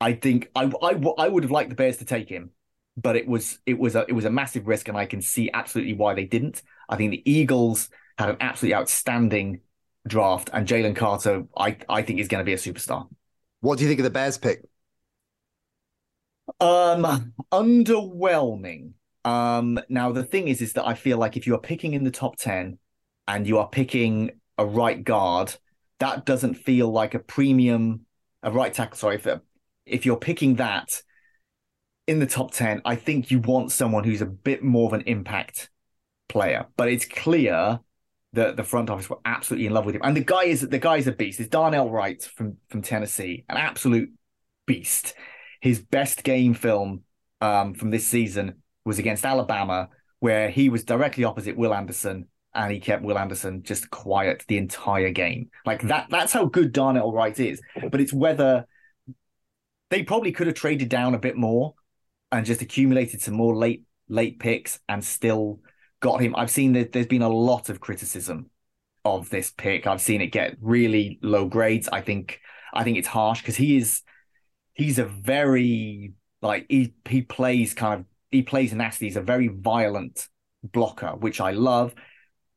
[0.00, 2.50] I think I, I, I would have liked the Bears to take him,
[2.96, 5.50] but it was it was a it was a massive risk, and I can see
[5.52, 6.62] absolutely why they didn't.
[6.88, 9.60] I think the Eagles had an absolutely outstanding
[10.08, 13.08] draft, and Jalen Carter, I I think is going to be a superstar.
[13.60, 14.62] What do you think of the Bears pick?
[16.60, 18.92] Um, underwhelming.
[19.24, 22.04] Um, now the thing is, is that I feel like if you are picking in
[22.04, 22.78] the top 10
[23.26, 25.54] and you are picking a right guard,
[25.98, 28.06] that doesn't feel like a premium
[28.42, 28.96] a right tackle.
[28.96, 29.26] Sorry, if
[29.86, 31.02] if you're picking that
[32.06, 35.02] in the top ten, I think you want someone who's a bit more of an
[35.02, 35.70] impact
[36.28, 36.66] player.
[36.76, 37.80] But it's clear
[38.34, 40.78] that the front office were absolutely in love with him, and the guy is the
[40.78, 41.40] guy is a beast.
[41.40, 44.10] It's Darnell Wright from from Tennessee, an absolute
[44.66, 45.14] beast.
[45.60, 47.02] His best game film
[47.40, 49.88] um, from this season was against Alabama,
[50.20, 54.58] where he was directly opposite Will Anderson and he kept Will Anderson just quiet the
[54.58, 55.50] entire game.
[55.64, 57.60] Like that that's how good Darnell Wright is.
[57.90, 58.66] But it's whether
[59.90, 61.74] they probably could have traded down a bit more
[62.32, 65.60] and just accumulated some more late late picks and still
[66.00, 66.34] got him.
[66.36, 68.50] I've seen that there's been a lot of criticism
[69.04, 69.86] of this pick.
[69.86, 71.88] I've seen it get really low grades.
[71.88, 72.40] I think
[72.74, 74.02] I think it's harsh because he is
[74.74, 79.06] he's a very like he he plays kind of he plays nasty.
[79.06, 80.28] He's a very violent
[80.62, 81.94] blocker, which I love.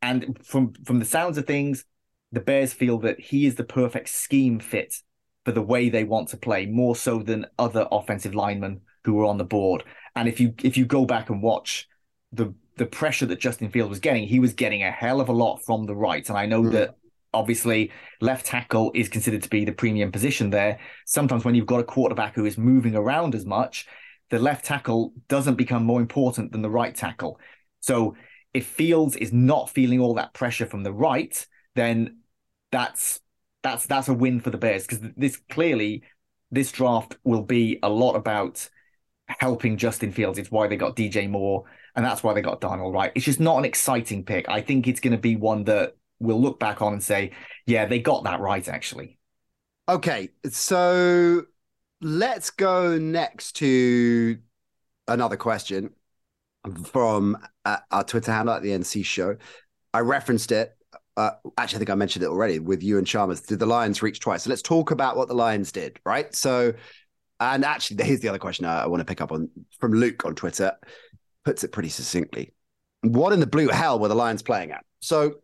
[0.02, 1.86] And from from the sounds of things,
[2.32, 4.96] the Bears feel that he is the perfect scheme fit
[5.46, 9.26] for the way they want to play, more so than other offensive linemen who were
[9.26, 9.84] on the board.
[10.16, 11.88] And if you if you go back and watch
[12.32, 15.34] the the pressure that Justin Field was getting, he was getting a hell of a
[15.34, 16.28] lot from the right.
[16.28, 16.72] And I know mm.
[16.72, 16.96] that
[17.34, 20.80] obviously left tackle is considered to be the premium position there.
[21.06, 23.88] Sometimes when you've got a quarterback who is moving around as much,
[24.30, 27.40] the left tackle doesn't become more important than the right tackle.
[27.82, 28.16] So
[28.54, 32.20] if Fields is not feeling all that pressure from the right, then
[32.72, 33.20] that's
[33.64, 36.04] that's that's a win for the Bears because this clearly
[36.50, 38.70] this draft will be a lot about
[39.28, 40.38] helping Justin Fields.
[40.38, 43.12] It's why they got DJ Moore and that's why they got Darnell Wright.
[43.16, 44.48] It's just not an exciting pick.
[44.50, 47.32] I think it's going to be one that we'll look back on and say,
[47.66, 49.18] yeah, they got that right actually.
[49.90, 51.44] Okay, so
[52.02, 54.38] let's go next to
[55.08, 55.92] another question
[56.86, 59.36] from uh, our Twitter handle at the NC show.
[59.94, 60.76] I referenced it.
[61.18, 63.42] Uh, actually, I think I mentioned it already with Ewan Chalmers.
[63.42, 64.44] Did the Lions reach twice?
[64.44, 66.34] So let's talk about what the Lions did, right?
[66.34, 66.74] So,
[67.40, 69.50] and actually, here's the other question I, I want to pick up on
[69.80, 70.74] from Luke on Twitter.
[71.46, 72.54] Puts it pretty succinctly.
[73.02, 74.86] What in the blue hell were the Lions playing at?
[75.00, 75.36] So,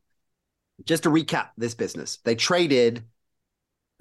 [0.86, 3.04] just to recap this business, they traded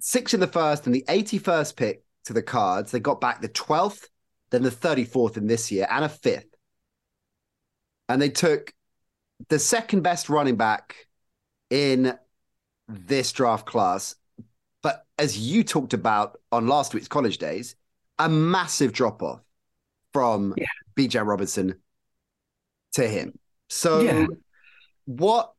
[0.00, 2.90] six in the first and the 81st pick to the Cards.
[2.90, 4.08] They got back the 12th,
[4.50, 6.56] then the 34th in this year, and a fifth
[8.08, 8.72] and they took
[9.48, 10.94] the second best running back
[11.70, 12.16] in
[12.88, 14.14] this draft class.
[14.82, 17.74] But as you talked about on last week's College Daze,
[18.18, 19.40] a massive drop off
[20.12, 20.66] from yeah.
[20.96, 21.74] Bijan Robinson
[22.96, 23.38] to him.
[23.68, 24.26] So, yeah.
[25.06, 25.52] what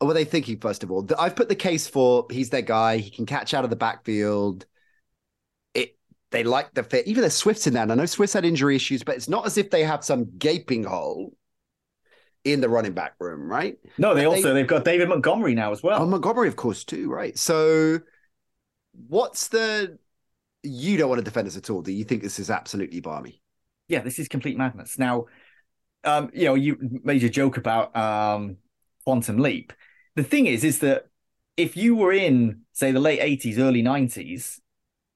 [0.00, 1.06] were they thinking, first of all?
[1.18, 2.98] I've put the case for he's their guy.
[2.98, 4.66] He can catch out of the backfield.
[5.74, 5.96] It
[6.30, 7.06] They like the fit.
[7.06, 7.82] Even the Swift's in there.
[7.82, 10.26] And I know Swift's had injury issues, but it's not as if they have some
[10.38, 11.34] gaping hole
[12.44, 13.76] in the running back room, right?
[13.98, 16.02] No, they also they, have got David Montgomery now as well.
[16.02, 17.38] Oh, Montgomery, of course, too, right?
[17.38, 18.00] So,
[19.08, 19.98] what's the?
[20.62, 21.82] You don't want to defend us at all.
[21.82, 23.42] Do you think this is absolutely balmy?
[23.88, 24.98] Yeah, this is complete madness.
[24.98, 25.26] Now,
[26.04, 28.56] um, you know, you made a joke about um,
[29.04, 29.72] quantum leap.
[30.16, 31.06] The thing is, is that
[31.56, 34.58] if you were in, say, the late '80s, early '90s,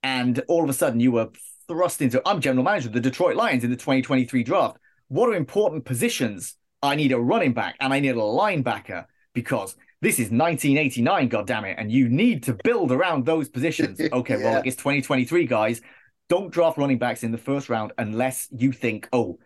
[0.03, 1.31] and all of a sudden you were
[1.67, 4.77] thrust into, I'm general manager of the Detroit Lions in the 2023 draft.
[5.09, 9.75] What are important positions I need a running back and I need a linebacker because
[10.03, 13.99] this is 1989, goddammit, and you need to build around those positions.
[14.13, 14.45] Okay, yeah.
[14.45, 15.81] well, it's 2023, guys.
[16.29, 19.39] Don't draft running backs in the first round unless you think, oh,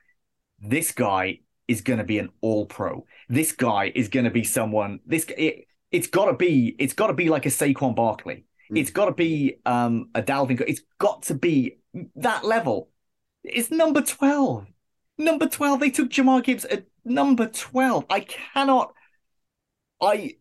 [0.60, 3.04] this guy is going to be an all pro.
[3.28, 5.00] This guy is going to be someone.
[5.06, 6.74] This it, it's got to be.
[6.78, 8.44] It's got to be like a Saquon Barkley.
[8.72, 8.78] Mm.
[8.78, 10.62] It's got to be um, a Dalvin.
[10.66, 11.78] It's got to be
[12.16, 12.90] that level.
[13.44, 14.66] It's number twelve.
[15.16, 15.80] Number twelve.
[15.80, 18.06] They took Jahmyr Gibbs at number 12.
[18.10, 18.92] I cannot.
[20.00, 20.36] I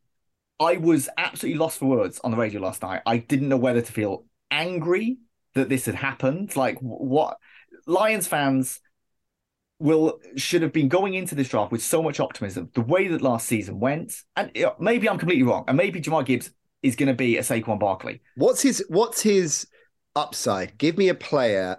[0.60, 3.02] I was absolutely lost for words on the radio last night.
[3.06, 5.18] I didn't know whether to feel angry
[5.54, 6.56] that this had happened.
[6.56, 7.38] Like what
[7.86, 8.80] Lions fans
[9.80, 12.70] will should have been going into this draft with so much optimism.
[12.74, 16.52] The way that last season went, and maybe I'm completely wrong, and maybe Jahmyr Gibbs
[16.82, 18.22] is going to be a Saquon Barkley.
[18.36, 19.68] What's his What's his
[20.16, 20.78] upside?
[20.78, 21.78] Give me a player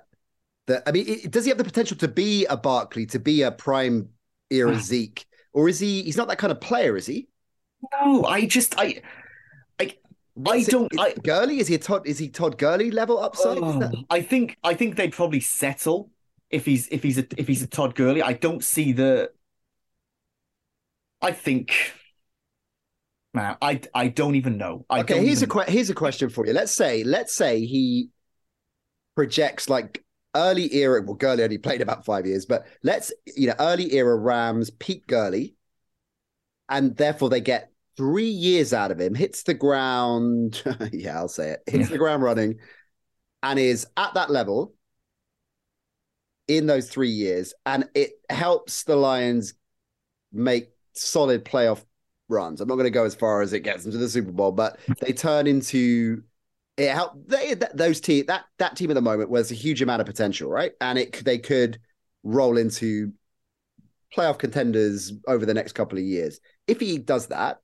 [0.66, 3.50] that I mean, does he have the potential to be a Barkley, to be a
[3.50, 4.10] prime
[4.50, 4.74] era.
[4.80, 6.02] Zeke, or is he?
[6.02, 7.28] He's not that kind of player, is he?
[7.92, 9.02] No, I just I.
[9.78, 9.96] I,
[10.46, 10.92] I don't.
[10.92, 12.06] It, I, Gurley is he a Todd?
[12.06, 13.58] Is he Todd Gurley level upside?
[13.58, 16.10] Uh, I think I think they'd probably settle
[16.50, 18.22] if he's if he's a if he's a Todd Gurley.
[18.22, 19.30] I don't see the.
[21.20, 21.74] I think.
[23.34, 24.86] Man, I I don't even know.
[24.88, 25.58] I okay, here's even...
[25.58, 26.52] a que- here's a question for you.
[26.52, 28.10] Let's say let's say he
[29.14, 33.54] projects like early era, well, Gurley only played about five years, but let's, you know,
[33.58, 35.56] early era Rams, Pete Gurley,
[36.68, 40.62] and therefore they get three years out of him, hits the ground.
[40.92, 41.92] yeah, I'll say it, hits yeah.
[41.92, 42.58] the ground running.
[43.42, 44.74] and is at that level
[46.48, 49.54] in those three years, and it helps the Lions
[50.32, 51.84] make solid playoff
[52.28, 52.60] runs.
[52.60, 54.52] I'm not going to go as far as it gets them to the Super Bowl,
[54.52, 56.22] but they turn into
[56.76, 60.00] it helped they those team that that team at the moment was a huge amount
[60.00, 60.72] of potential, right?
[60.80, 61.78] And it they could
[62.22, 63.12] roll into
[64.16, 66.40] playoff contenders over the next couple of years.
[66.66, 67.58] If he does that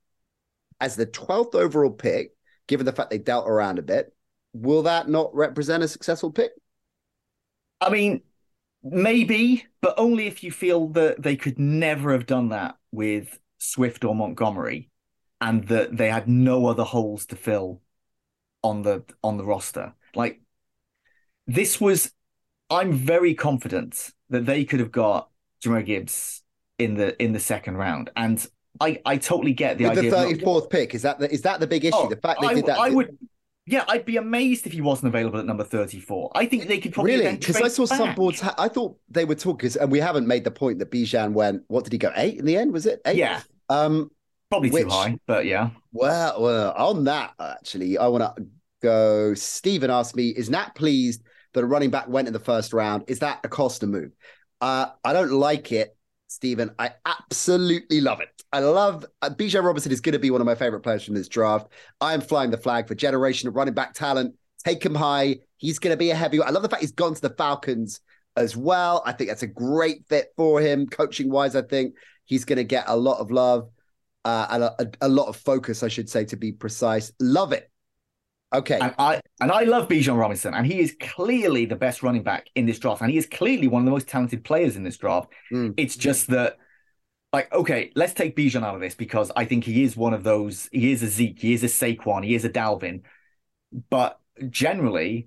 [0.81, 2.33] as the 12th overall pick,
[2.67, 4.13] given the fact they dealt around a bit,
[4.53, 6.53] will that not represent a successful pick?
[7.81, 8.23] I mean,
[8.85, 14.05] maybe, but only if you feel that they could never have done that with Swift
[14.05, 14.91] or Montgomery
[15.41, 17.81] and that they had no other holes to fill
[18.63, 19.95] on the on the roster.
[20.15, 20.41] Like
[21.47, 22.13] this was
[22.71, 25.31] I'm very confident that they could have got
[25.63, 26.43] Jahmyr Gibbs
[26.79, 28.11] in the in the second round.
[28.17, 28.47] And
[28.81, 30.11] I, I totally get the With idea.
[30.11, 31.97] the thirty fourth pick is that the, is that the big issue?
[31.97, 32.79] Oh, the fact they I, did that.
[32.79, 33.17] I would.
[33.67, 36.33] Yeah, I'd be amazed if he wasn't available at number thirty-four.
[36.35, 37.97] I think they could probably really because I saw back.
[37.99, 38.41] some boards.
[38.41, 41.63] Ha- I thought they were talking, and we haven't made the point that Bijan went.
[41.69, 42.73] What did he go eight in the end?
[42.73, 43.17] Was it eight?
[43.17, 43.41] Yeah.
[43.71, 44.11] Um,
[44.51, 45.71] probably which, too high, but yeah.
[45.93, 48.47] Well, well, on that actually, I want to
[48.83, 49.33] go.
[49.33, 51.23] Stephen asked me, "Is Nat pleased
[51.55, 53.05] that a running back went in the first round?
[53.07, 54.11] Is that a Costa move?"
[54.61, 55.97] Uh, I don't like it
[56.27, 56.71] Stephen.
[56.79, 58.34] I absolutely love it.
[58.55, 61.15] I love uh, Bijan Robinson is going to be one of my favorite players from
[61.15, 61.73] this draft.
[62.01, 64.37] I am flying the flag for generation of running back talent.
[64.65, 65.39] Take him high.
[65.57, 66.41] He's going to be a heavy.
[66.41, 68.01] I love the fact he's gone to the Falcons
[68.37, 69.03] as well.
[69.05, 71.57] I think that's a great fit for him, coaching wise.
[71.57, 73.71] I think he's going to get a lot of love
[74.25, 77.11] uh, and a, a, lot of focus, I should say, to be precise.
[77.19, 77.69] Love it.
[78.55, 78.79] Okay.
[78.81, 82.47] And I and I love Bijan Robinson, and he is clearly the best running back
[82.55, 84.97] in this draft, and he is clearly one of the most talented players in this
[84.97, 85.33] draft.
[85.53, 85.75] Mm.
[85.77, 86.59] It's just that,
[87.35, 90.23] like, okay, let's take Bijan out of this because I think he is one of
[90.23, 90.69] those.
[90.71, 93.03] He is a Zeke, he is a Saquon, he is a Dalvin,
[93.91, 94.21] but
[94.51, 95.27] generally,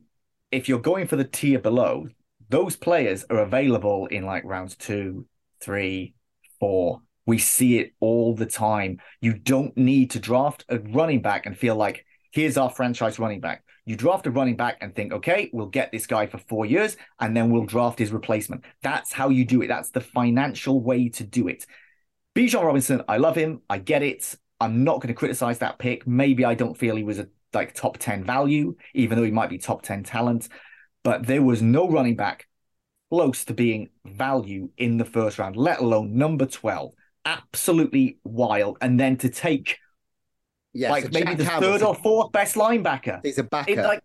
[0.50, 2.08] if you're going for the tier below,
[2.48, 5.26] those players are available in like rounds two,
[5.60, 6.14] three,
[6.62, 7.02] four.
[7.26, 9.02] We see it all the time.
[9.20, 13.42] You don't need to draft a running back and feel like here's our franchise running
[13.42, 13.66] back.
[13.86, 16.96] You draft a running back and think, okay, we'll get this guy for four years
[17.20, 18.64] and then we'll draft his replacement.
[18.82, 19.68] That's how you do it.
[19.68, 21.66] That's the financial way to do it.
[22.38, 23.62] Bijan Robinson, I love him.
[23.68, 24.36] I get it.
[24.60, 26.06] I'm not going to criticize that pick.
[26.06, 29.50] Maybe I don't feel he was a like top 10 value, even though he might
[29.50, 30.48] be top 10 talent.
[31.04, 32.48] But there was no running back
[33.10, 36.94] close to being value in the first round, let alone number 12.
[37.26, 38.78] Absolutely wild.
[38.82, 39.80] And then to take
[40.74, 43.20] yeah, like so maybe Jack the Campbell's third or fourth best linebacker.
[43.24, 43.72] He's a backer.
[43.72, 44.04] It, like,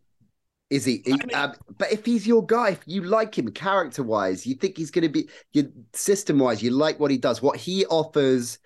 [0.73, 1.03] is he?
[1.05, 4.47] he I mean, um, but if he's your guy, if you like him character wise,
[4.47, 7.59] you think he's going to be your system wise, you like what he does, what
[7.59, 8.59] he offers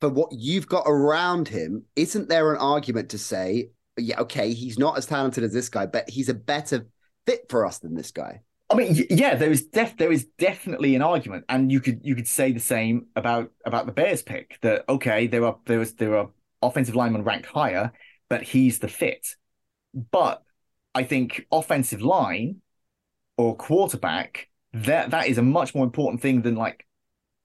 [0.00, 1.84] for what you've got around him.
[1.96, 5.84] Isn't there an argument to say, yeah, okay, he's not as talented as this guy,
[5.84, 6.86] but he's a better
[7.26, 8.40] fit for us than this guy?
[8.70, 12.14] I mean, yeah, there is def there is definitely an argument, and you could you
[12.14, 14.58] could say the same about about the Bears pick.
[14.62, 16.30] That okay, there are there was there are
[16.62, 17.92] offensive lineman ranked higher,
[18.30, 19.26] but he's the fit.
[20.10, 20.42] But
[20.94, 22.62] I think offensive line
[23.36, 24.82] or quarterback, hmm.
[24.82, 26.86] that that is a much more important thing than like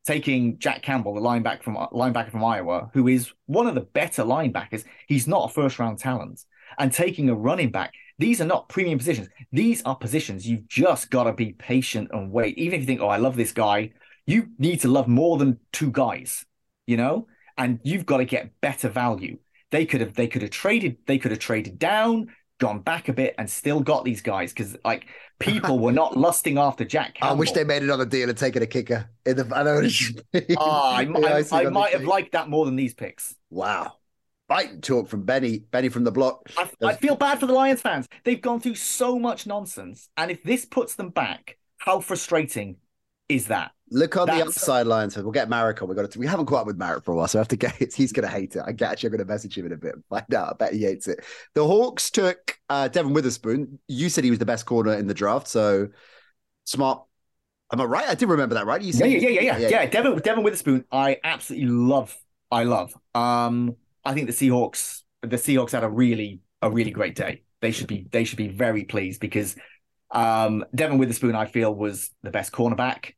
[0.06, 4.24] taking Jack Campbell, the linebacker from linebacker from Iowa, who is one of the better
[4.24, 4.84] linebackers.
[5.08, 6.44] He's not a first round talent,
[6.78, 7.94] and taking a running back.
[8.20, 9.30] These are not premium positions.
[9.52, 12.58] These are positions you've just got to be patient and wait.
[12.58, 13.92] Even if you think, "Oh, I love this guy,"
[14.26, 16.46] you need to love more than two guys.
[16.86, 17.28] You know,
[17.58, 19.38] and you've got to get better value.
[19.72, 22.28] They could have they could have traded they could have traded down,
[22.64, 25.08] gone back a bit, and still got these guys because like
[25.40, 27.16] people were not lusting after Jack.
[27.16, 27.36] Campbell.
[27.36, 29.50] I wish they made another deal and taken a kicker in the.
[29.54, 29.82] I know.
[30.58, 31.04] oh, I,
[31.52, 33.36] I, I might have liked that more than these picks.
[33.50, 33.94] Wow.
[34.48, 36.50] Fighting talk from Benny, Benny from the block.
[36.58, 38.08] I, I feel bad for the Lions fans.
[38.24, 42.78] They've gone through so much nonsense, and if this puts them back, how frustrating
[43.30, 43.72] is that?
[43.92, 44.40] Look on That's...
[44.40, 45.10] the upside line.
[45.10, 45.88] So we'll get Marek on.
[45.88, 47.48] We got to, we haven't caught up with Marek for a while, so I have
[47.50, 47.94] to get it.
[47.96, 48.64] He's going to hate it.
[48.66, 50.50] I get actually, going to message him in a bit and find out.
[50.50, 51.24] I bet he hates it.
[51.54, 53.80] The Hawks took uh, Devon Witherspoon.
[53.88, 55.90] You said he was the best corner in the draft, so
[56.66, 57.04] smart.
[57.72, 58.08] Am I right?
[58.08, 58.82] I did remember that, right?
[58.82, 59.86] You said yeah, yeah, yeah, yeah, yeah, yeah.
[59.88, 60.86] Devon, Devon Witherspoon.
[60.92, 62.16] I absolutely love.
[62.52, 62.94] I love.
[63.16, 65.02] Um, I think the Seahawks.
[65.22, 67.44] The Seahawks had a really, a really great day.
[67.62, 68.08] They should be.
[68.12, 69.56] They should be very pleased because
[70.14, 73.14] um, Devon Witherspoon, I feel, was the best cornerback.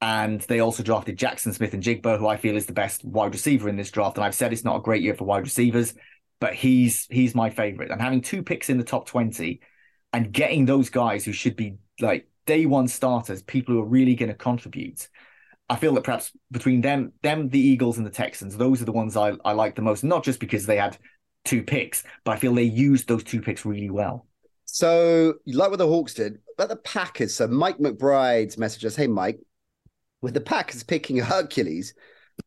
[0.00, 3.76] And they also drafted Jackson Smith-Njigba, who I feel is the best wide receiver in
[3.76, 4.16] this draft.
[4.16, 5.94] And I've said it's not a great year for wide receivers,
[6.40, 7.90] but he's he's my favorite.
[7.90, 9.60] And having two picks in the top 20
[10.12, 14.14] and getting those guys who should be like day one starters, people who are really
[14.14, 15.08] going to contribute.
[15.68, 18.92] I feel that perhaps between them, them, the Eagles and the Texans, those are the
[18.92, 20.96] ones I, I like the most, not just because they had
[21.44, 24.26] two picks, but I feel they used those two picks really well.
[24.70, 27.34] So, like what the Hawks did, but the Packers.
[27.34, 29.40] So, Mike McBride's message us, "Hey, Mike,
[30.20, 31.94] with the Packers picking Hercules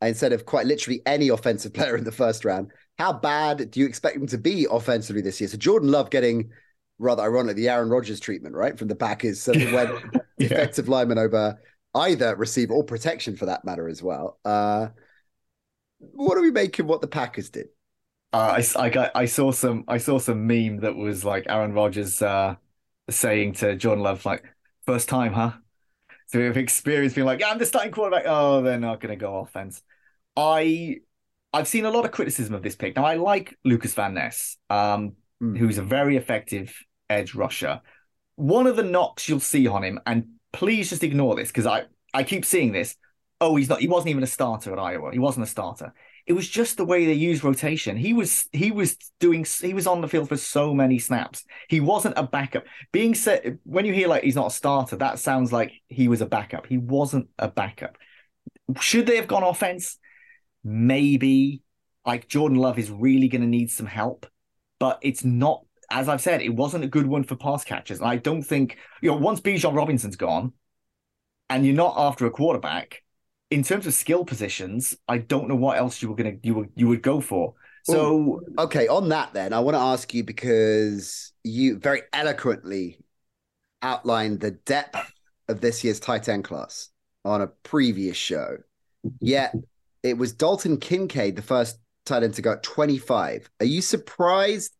[0.00, 3.86] instead of quite literally any offensive player in the first round, how bad do you
[3.86, 6.50] expect them to be offensively this year?" So, Jordan Love getting
[7.00, 9.90] rather ironically the Aaron Rodgers treatment, right, from the Packers, so they went
[10.38, 10.48] yeah.
[10.48, 11.58] defensive lineman over
[11.96, 14.38] either receiver or protection for that matter as well.
[14.44, 14.88] Uh,
[15.98, 17.66] what do we make of what the Packers did?
[18.32, 22.22] Uh, I, I I saw some I saw some meme that was like Aaron Rodgers
[22.22, 22.56] uh,
[23.10, 24.44] saying to John Love like
[24.86, 25.52] first time huh?
[26.28, 28.24] So we have experience being like yeah I'm the starting quarterback.
[28.26, 29.82] Oh they're not going to go offense
[30.34, 31.00] I
[31.52, 32.96] I've seen a lot of criticism of this pick.
[32.96, 35.12] Now I like Lukas Van Ness um,
[35.42, 35.56] mm.
[35.58, 36.74] who's a very effective
[37.10, 37.82] edge rusher.
[38.36, 41.84] One of the knocks you'll see on him and please just ignore this because I
[42.14, 42.96] I keep seeing this.
[43.42, 45.12] Oh he's not he wasn't even a starter at Iowa.
[45.12, 45.92] He wasn't a starter
[46.26, 47.96] it was just the way they used rotation.
[47.96, 51.44] He was he was doing he was on the field for so many snaps.
[51.68, 52.64] He wasn't a backup.
[52.92, 56.20] Being said when you hear like he's not a starter, that sounds like he was
[56.20, 56.66] a backup.
[56.66, 57.98] He wasn't a backup.
[58.80, 59.98] Should they have gone offense?
[60.62, 61.62] Maybe.
[62.06, 64.26] Like Jordan Love is really going to need some help,
[64.78, 65.64] but it's not.
[65.90, 68.00] As I've said, it wasn't a good one for pass catchers.
[68.00, 70.52] I don't think you know once Bijan Robinson's gone,
[71.50, 73.02] and you're not after a quarterback
[73.52, 76.70] in terms of skill positions, I don't know what else you were gonna you would
[76.74, 77.54] you would go for.
[77.84, 82.98] So Ooh, okay, on that then, I want to ask you because you very eloquently
[83.82, 85.12] outlined the depth
[85.48, 86.88] of this year's tight end class
[87.24, 88.56] on a previous show.
[89.20, 89.54] Yet
[90.02, 93.50] it was Dalton Kincaid, the first tight end to go at 25.
[93.60, 94.74] Are you surprised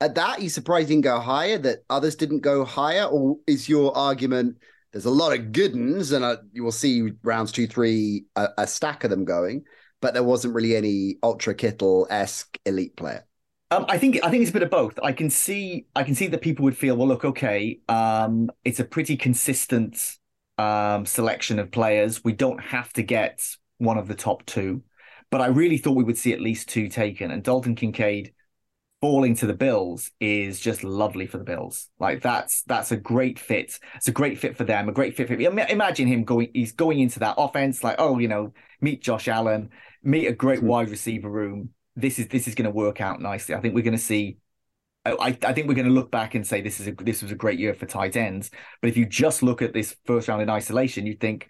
[0.00, 0.38] at that?
[0.38, 3.04] Are you surprised he didn't go higher, that others didn't go higher?
[3.04, 4.56] Or is your argument
[4.92, 8.66] there's a lot of good ones, and uh, you will see rounds two, three, a,
[8.66, 9.64] stack of them going,
[10.00, 13.24] but there wasn't really any ultra Kittle esque elite player.
[13.70, 14.98] Um, I think I think it's a bit of both.
[15.02, 18.80] I can see I can see that people would feel, well, look, okay, um, it's
[18.80, 20.16] a pretty consistent
[20.56, 22.24] um, selection of players.
[22.24, 24.82] We don't have to get one of the top two,
[25.30, 27.30] but I really thought we would see at least two taken.
[27.30, 28.32] And Dalton Kincaid
[29.00, 31.88] falling to the Bills is just lovely for the Bills.
[31.98, 33.78] Like that's that's a great fit.
[33.96, 34.88] It's a great fit for them.
[34.88, 35.46] A great fit for me.
[35.46, 36.50] Imagine him going.
[36.52, 39.70] He's going into that offense like, oh, you know, meet Josh Allen,
[40.02, 40.68] meet a great mm-hmm.
[40.68, 41.70] wide receiver room.
[41.96, 43.54] This is this is going to work out nicely.
[43.54, 44.38] I think we're going to see.
[45.06, 47.32] I, I think we're going to look back and say this is a this was
[47.32, 48.50] a great year for tight ends.
[48.82, 51.48] But if you just look at this first round in isolation, you think,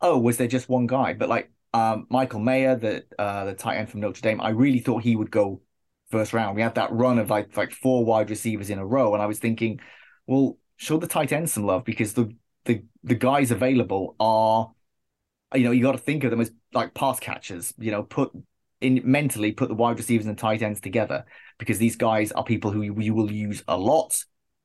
[0.00, 1.12] oh, was there just one guy?
[1.12, 4.78] But like um, Michael Mayer, the uh, the tight end from Notre Dame, I really
[4.78, 5.60] thought he would go
[6.14, 6.54] first round.
[6.54, 9.26] We had that run of like like four wide receivers in a row, and I
[9.26, 9.80] was thinking,
[10.26, 12.34] well, show the tight end some love because the
[12.64, 14.70] the the guys available are,
[15.54, 17.74] you know, you got to think of them as like pass catchers.
[17.78, 18.30] You know, put
[18.80, 21.24] in mentally put the wide receivers and tight ends together
[21.58, 24.14] because these guys are people who you, you will use a lot,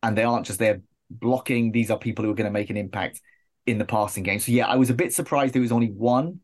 [0.04, 1.72] and they aren't just there blocking.
[1.72, 3.22] These are people who are going to make an impact
[3.66, 4.40] in the passing game.
[4.40, 6.42] So yeah, I was a bit surprised there was only one,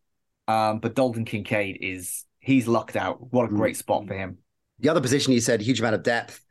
[0.48, 3.32] um, but Dalton Kincaid is he's lucked out.
[3.32, 4.40] What a great spot for him.
[4.80, 6.46] The other position you said, huge amount of depth.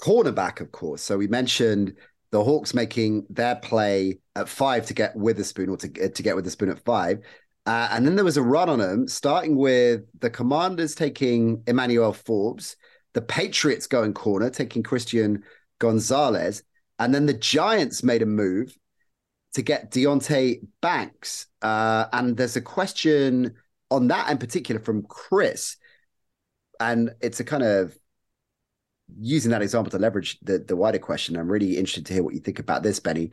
[0.00, 1.02] Cornerback, of course.
[1.02, 1.94] So we mentioned
[2.30, 6.36] the Hawks making their play at five to get Witherspoon or to, get to get
[6.36, 7.18] Witherspoon at five.
[7.66, 12.12] Uh, and then there was a run on them, starting with the Commanders taking Emmanuel
[12.12, 12.76] Forbes,
[13.12, 15.42] the Patriots going corner, taking Christian
[15.78, 16.62] Gonzalez,
[16.98, 18.76] and then the Giants made a move
[19.54, 21.46] to get Deonte Banks.
[21.60, 23.54] Uh, and there's a question
[23.90, 25.76] on that in particular from Chris
[26.80, 27.96] and it's a kind of
[29.18, 31.36] using that example to leverage the, the wider question.
[31.36, 33.30] I'm really interested to hear what you think about this, Benny.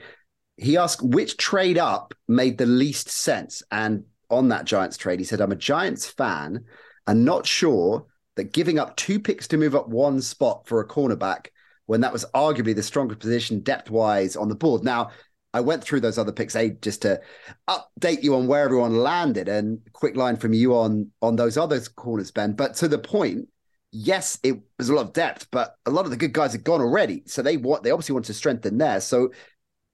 [0.57, 3.63] He asked which trade up made the least sense.
[3.71, 6.65] And on that Giants trade, he said, I'm a Giants fan
[7.05, 10.87] and not sure that giving up two picks to move up one spot for a
[10.87, 11.47] cornerback
[11.85, 14.83] when that was arguably the strongest position depth wise on the board.
[14.83, 15.11] Now,
[15.53, 17.21] I went through those other picks, A, just to
[17.67, 21.79] update you on where everyone landed, and quick line from you on on those other
[21.95, 22.53] corners, Ben.
[22.53, 23.47] But to the point,
[23.91, 26.63] yes, it was a lot of depth, but a lot of the good guys had
[26.63, 28.99] gone already, so they want they obviously want to strengthen there.
[29.01, 29.31] So,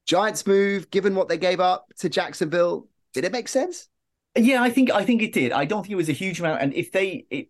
[0.06, 3.88] Giants move, given what they gave up to Jacksonville, did it make sense?
[4.36, 5.52] Yeah, I think I think it did.
[5.52, 7.50] I don't think it was a huge amount, and if they it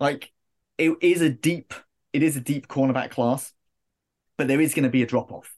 [0.00, 0.32] like
[0.78, 1.74] it is a deep
[2.12, 3.52] it is a deep cornerback class,
[4.36, 5.51] but there is going to be a drop off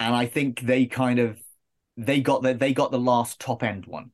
[0.00, 1.38] and I think they kind of
[1.96, 4.10] they got the they got the last top end one.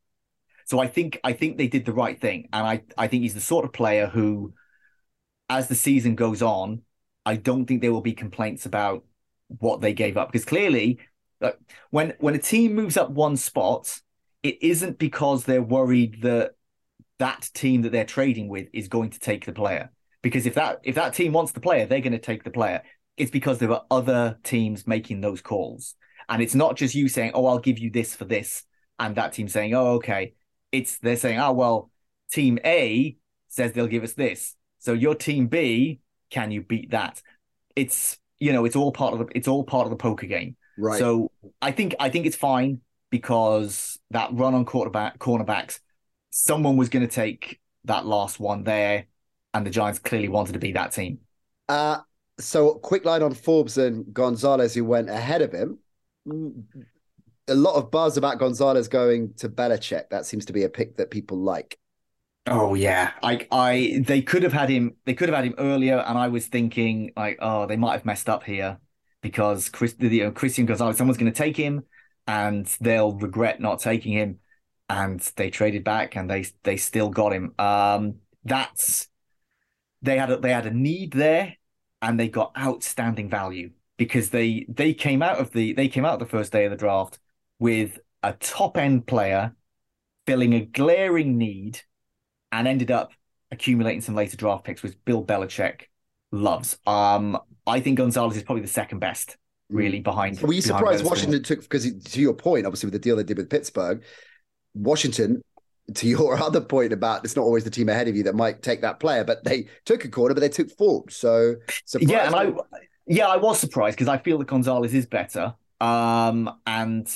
[0.67, 3.35] So I think I think they did the right thing, and I I think he's
[3.35, 4.53] the sort of player who,
[5.49, 6.83] as the season goes on,
[7.25, 9.05] I don't think there will be complaints about
[9.47, 10.99] what they gave up because clearly,
[11.41, 11.53] uh,
[11.91, 14.01] when when a team moves up one spot,
[14.43, 16.53] it isn't because they're worried that
[17.19, 19.93] that team that they're trading with is going to take the player.
[20.21, 22.83] Because if that if that team wants the player, they're going to take the player
[23.17, 25.95] it's because there are other teams making those calls.
[26.29, 28.65] And it's not just you saying, "Oh, I'll give you this for this,"
[28.99, 30.35] and that team saying, "Oh, okay."
[30.73, 31.91] It's they're saying, "Oh, well,
[32.33, 33.17] team A
[33.49, 36.01] says they'll give us this, so your team B,
[36.31, 37.23] can you beat that?"
[37.77, 40.57] It's you know, it's all part of the it's all part of the poker game.
[40.77, 40.99] Right.
[40.99, 41.31] So
[41.63, 45.81] I think I think it's fine because that run on quarterback cornerbacks,
[46.31, 49.07] someone was going to take that last one there,
[49.55, 51.21] and the Giants clearly wanted to be that team.
[51.69, 52.01] Uh,
[52.39, 55.79] so quick line on Forbes and Gonzalez, who went ahead of him.
[57.49, 60.09] A lot of buzz about Gonzalez going to Belichick.
[60.11, 61.79] That seems to be a pick that people like.
[62.49, 64.95] Oh yeah, I, I, they could have had him.
[65.05, 68.05] They could have had him earlier, and I was thinking like, oh, they might have
[68.05, 68.79] messed up here
[69.21, 71.85] because Chris, you know, Christian Gonzalez, someone's going to take him,
[72.29, 74.39] and they'll regret not taking him.
[74.89, 77.53] And they traded back, and they they still got him.
[77.59, 79.09] Um, that's
[80.03, 81.57] they had a, they had a need there,
[82.03, 86.19] and they got outstanding value because they they came out of the they came out
[86.19, 87.19] the first day of the draft
[87.59, 89.55] with a top end player
[90.27, 91.81] filling a glaring need
[92.53, 93.13] and ended up
[93.51, 95.83] accumulating some later draft picks, which Bill Belichick
[96.33, 96.79] loves.
[96.87, 99.37] Um, I think Gonzalez is probably the second best,
[99.69, 100.41] really, behind.
[100.41, 103.23] Were you behind surprised Washington took because to your point, obviously with the deal they
[103.23, 104.03] did with Pittsburgh,
[104.75, 105.43] Washington.
[105.95, 108.63] To your other point about it's not always the team ahead of you that might
[108.63, 111.17] take that player, but they took a corner, but they took Forbes.
[111.17, 111.57] So
[111.99, 112.53] Yeah, and I
[113.07, 115.55] yeah, I was surprised because I feel that Gonzalez is better.
[115.81, 117.09] Um, and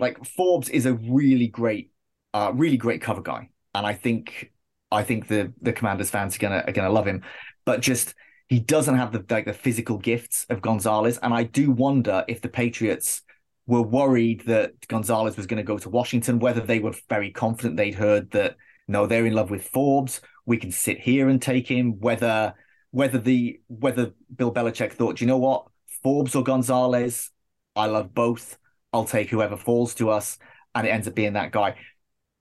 [0.00, 1.92] like Forbes is a really great,
[2.34, 4.52] uh, really great cover guy, and I think
[4.90, 7.22] I think the the Commanders fans are gonna are gonna love him,
[7.64, 8.14] but just
[8.48, 12.40] he doesn't have the like the physical gifts of Gonzalez, and I do wonder if
[12.40, 13.22] the Patriots
[13.66, 17.76] were worried that Gonzalez was going to go to Washington, whether they were very confident
[17.76, 18.56] they'd heard that
[18.88, 22.54] no, they're in love with Forbes, we can sit here and take him, whether
[22.92, 25.66] whether the whether Bill Belichick thought, you know what,
[26.02, 27.30] Forbes or Gonzalez,
[27.74, 28.56] I love both.
[28.92, 30.38] I'll take whoever falls to us,
[30.74, 31.74] and it ends up being that guy.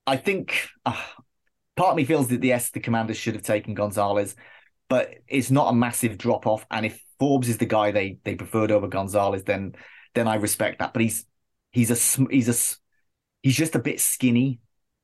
[0.08, 1.02] I think uh,
[1.76, 4.36] part of me feels that the yes, the Commanders should have taken Gonzalez,
[4.88, 6.66] but it's not a massive drop off.
[6.70, 9.74] And if Forbes is the guy they they preferred over Gonzalez, then
[10.16, 10.94] then I respect that.
[10.94, 11.26] But he's
[11.72, 12.78] he's a he's a
[13.44, 14.60] he's just a bit skinny,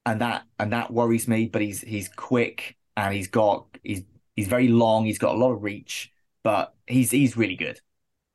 [0.05, 1.47] and that and that worries me.
[1.47, 4.03] But he's he's quick and he's got he's
[4.35, 5.05] he's very long.
[5.05, 6.11] He's got a lot of reach,
[6.43, 7.79] but he's he's really good.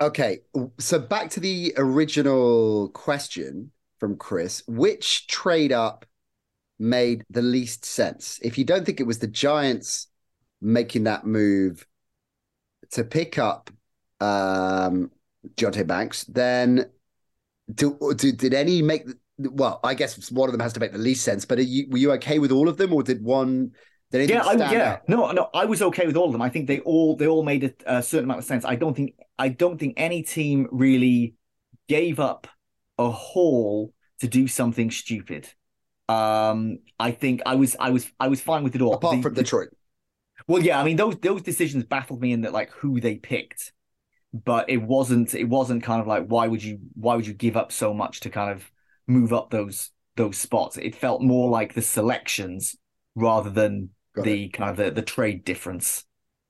[0.00, 0.40] Okay,
[0.78, 6.06] so back to the original question from Chris: Which trade up
[6.78, 8.38] made the least sense?
[8.42, 10.08] If you don't think it was the Giants
[10.60, 11.86] making that move
[12.92, 13.70] to pick up
[14.20, 15.10] um
[15.56, 16.86] Deonte Banks, then
[17.74, 19.06] do, do, did any make?
[19.38, 21.44] Well, I guess one of them has to make the least sense.
[21.44, 23.72] But you, were you okay with all of them, or did one?
[24.12, 25.08] Did Yeah, I, yeah, out?
[25.08, 26.40] no, no, I was okay with all of them.
[26.40, 28.64] I think they all they all made a, a certain amount of sense.
[28.64, 31.34] I don't think I don't think any team really
[31.88, 32.46] gave up
[32.98, 35.48] a haul to do something stupid.
[36.08, 38.94] Um, I think I was I was I was fine with it all.
[38.94, 39.68] Apart The- from the- Detroit,
[40.46, 43.72] well, yeah, I mean those those decisions baffled me in that like who they picked,
[44.44, 47.56] but it wasn't it wasn't kind of like why would you why would you give
[47.56, 48.70] up so much to kind of
[49.06, 50.76] move up those those spots?
[50.76, 52.76] It felt more like the selections
[53.14, 56.04] rather than Got the kind of the, the trade difference.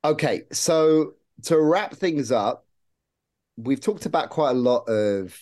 [0.05, 1.15] Okay, so
[1.45, 2.67] to wrap things up,
[3.57, 5.39] we've talked about quite a lot of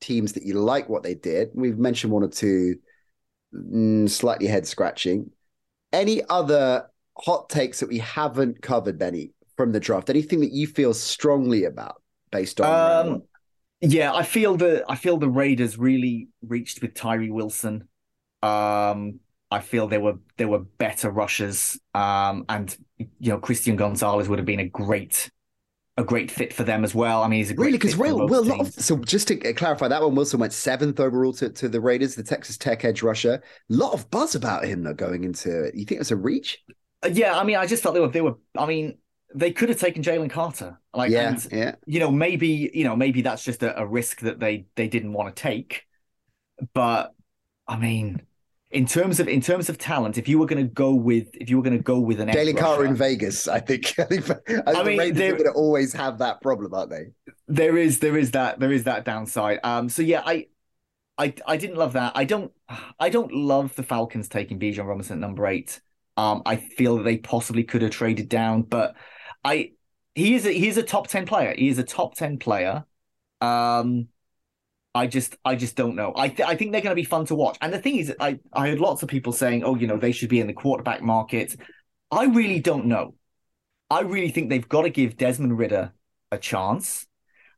[0.00, 1.50] teams that you like what they did.
[1.54, 2.76] We've mentioned one or two
[3.54, 5.30] mm, slightly head scratching.
[5.92, 10.08] Any other hot takes that we haven't covered, Benny, from the draft?
[10.08, 12.00] Anything that you feel strongly about
[12.30, 13.06] based on?
[13.08, 13.22] Um,
[13.82, 17.88] yeah, I feel the I feel the Raiders really reached with Tyree Wilson.
[18.42, 24.28] Um, I feel there were there were better rushers, um, and you know Christian Gonzalez
[24.28, 25.30] would have been a great
[25.96, 27.24] a great fit for them as well.
[27.24, 29.88] I mean, he's a great Really, because Will, Will, lot of, so just to clarify,
[29.88, 33.34] that one Wilson went seventh overall to, to the Raiders, the Texas Tech edge rusher.
[33.34, 35.74] A lot of buzz about him though going into it.
[35.74, 36.62] You think it's a reach?
[37.04, 38.34] Uh, yeah, I mean, I just felt they were they were.
[38.56, 38.98] I mean,
[39.34, 40.78] they could have taken Jalen Carter.
[40.94, 41.74] Like, yeah, and, yeah.
[41.86, 45.12] you know, maybe you know, maybe that's just a, a risk that they they didn't
[45.12, 45.86] want to take.
[46.72, 47.14] But
[47.66, 48.22] I mean,
[48.70, 51.50] in terms of in terms of talent, if you were going to go with if
[51.50, 53.94] you were going to go with an Jalen Carter in Vegas, I think.
[53.98, 54.30] I think,
[54.66, 57.06] I the mean, they're- going to always have that problem, aren't they?
[57.50, 59.60] there is there is that there is that downside.
[59.62, 60.46] Um, so yeah, I.
[61.20, 62.12] I, I didn't love that.
[62.14, 62.52] I don't
[63.00, 65.80] I don't love the Falcons taking Bijan Robinson at number eight.
[66.16, 68.94] Um, I feel that they possibly could have traded down, but
[69.44, 69.72] I
[70.14, 71.54] he is a, he is a top ten player.
[71.56, 72.84] He is a top ten player.
[73.40, 74.08] Um,
[74.94, 76.12] I just I just don't know.
[76.16, 77.56] I th- I think they're going to be fun to watch.
[77.60, 80.12] And the thing is, I I heard lots of people saying, oh, you know, they
[80.12, 81.54] should be in the quarterback market.
[82.10, 83.14] I really don't know.
[83.90, 85.92] I really think they've got to give Desmond Ridder
[86.32, 87.06] a chance.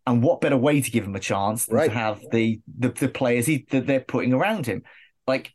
[0.06, 1.90] And what better way to give him a chance than Right.
[1.90, 4.82] to have the the, the players he, that they're putting around him?
[5.26, 5.54] Like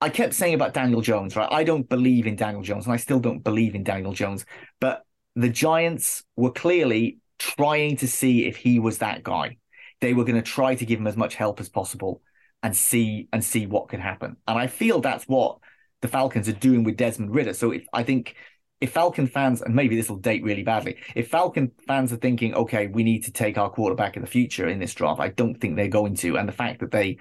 [0.00, 1.48] I kept saying about Daniel Jones, right?
[1.50, 4.44] I don't believe in Daniel Jones, and I still don't believe in Daniel Jones.
[4.80, 5.02] But
[5.38, 9.58] the Giants were clearly trying to see if he was that guy.
[10.00, 12.22] They were going to try to give him as much help as possible
[12.62, 14.36] and see and see what could happen.
[14.48, 15.58] And I feel that's what
[16.00, 17.54] the Falcons are doing with Desmond Ridder.
[17.54, 18.34] So if I think
[18.80, 22.54] if Falcon fans, and maybe this will date really badly, if Falcon fans are thinking,
[22.54, 25.60] okay, we need to take our quarterback in the future in this draft, I don't
[25.60, 26.36] think they're going to.
[26.36, 27.18] And the fact that they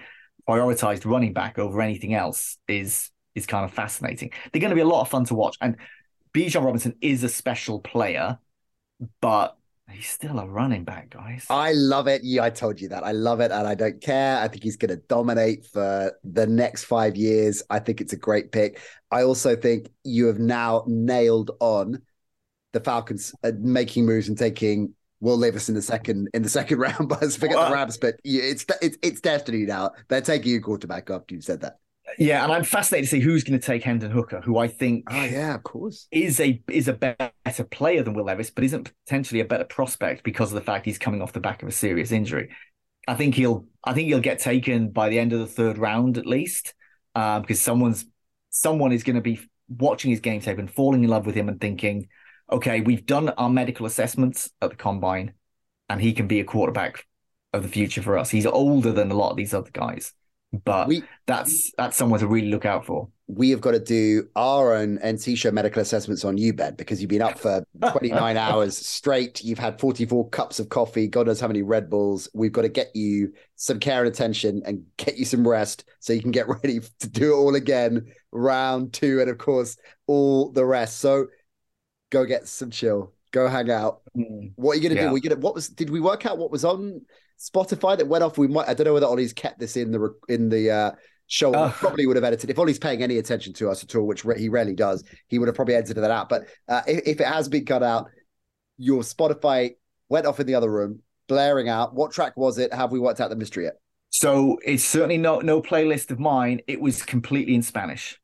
[0.48, 4.32] prioritized running back over anything else is is kind of fascinating.
[4.52, 5.58] They're going to be a lot of fun to watch.
[5.62, 5.78] And
[6.38, 8.38] Bijan Robinson is a special player,
[9.22, 9.58] but
[9.90, 11.48] he's still a running back, guys.
[11.50, 12.22] I love it.
[12.24, 13.04] Yeah, I told you that.
[13.04, 14.38] I love it and I don't care.
[14.38, 17.64] I think he's going to dominate for the next five years.
[17.72, 18.80] I think it's a great pick.
[19.10, 22.04] I also think you have now nailed on
[22.72, 26.78] the Falcons uh, making moves and taking Will Levis in the second in the second
[26.78, 27.10] round.
[27.10, 29.94] But forget Well, the Rams, but it's it's it's destiny now.
[30.08, 31.80] They're taking you quarterback after you said that.
[32.18, 35.06] Yeah, and I'm fascinated to see who's going to take Hendon Hooker, who I think
[35.10, 36.08] Oh yeah, of course.
[36.12, 37.32] is a is a better
[37.70, 40.98] player than Will Levis, but isn't potentially a better prospect because of the fact he's
[40.98, 42.50] coming off the back of a serious injury.
[43.08, 46.18] I think he'll I think he'll get taken by the end of the third round
[46.18, 46.74] at least,
[47.16, 48.06] um, because someone's
[48.50, 49.40] someone is going to be
[49.70, 52.08] watching his game tape and falling in love with him and thinking,
[52.52, 55.34] okay, we've done our medical assessments at the combine,
[55.90, 57.06] and he can be a quarterback
[57.54, 58.30] of the future for us.
[58.30, 60.14] He's older than a lot of these other guys,
[60.66, 63.10] but We that's that's someone to really look out for.
[63.28, 67.02] we have got to do our own NC show medical assessments on you, Ben, because
[67.02, 69.44] you've been up for 29 hours straight.
[69.44, 72.30] You've had 44 cups of coffee, God knows how many Red Bulls.
[72.34, 76.14] We've got to get you some care and attention and get you some rest so
[76.14, 79.76] you can get ready to do it all again, round two, and of course,
[80.08, 81.00] all the rest.
[81.00, 81.28] So
[82.10, 84.00] go get some chill, go hang out.
[84.16, 84.54] Mm.
[84.56, 85.08] What are you gonna Yeah.
[85.10, 85.14] do?
[85.14, 87.02] We gonna what was did we work out what was on
[87.40, 88.38] Spotify that went off?
[88.38, 90.92] We might I don't know whether Ollie's kept this in the in the uh
[91.28, 91.54] show.
[91.54, 91.74] Oh.
[91.78, 94.40] Probably would have edited if Ollie's paying any attention to us at all, which re-
[94.40, 95.04] he rarely does.
[95.28, 96.30] He would have probably edited that out.
[96.30, 98.10] But uh, if, if it has been cut out,
[98.78, 99.76] your Spotify
[100.10, 101.94] went off in the other room, blaring out.
[101.94, 102.74] What track was it?
[102.74, 103.76] Have we worked out the mystery yet?
[104.10, 106.62] So it's certainly no no playlist of mine.
[106.68, 108.20] It was completely in Spanish.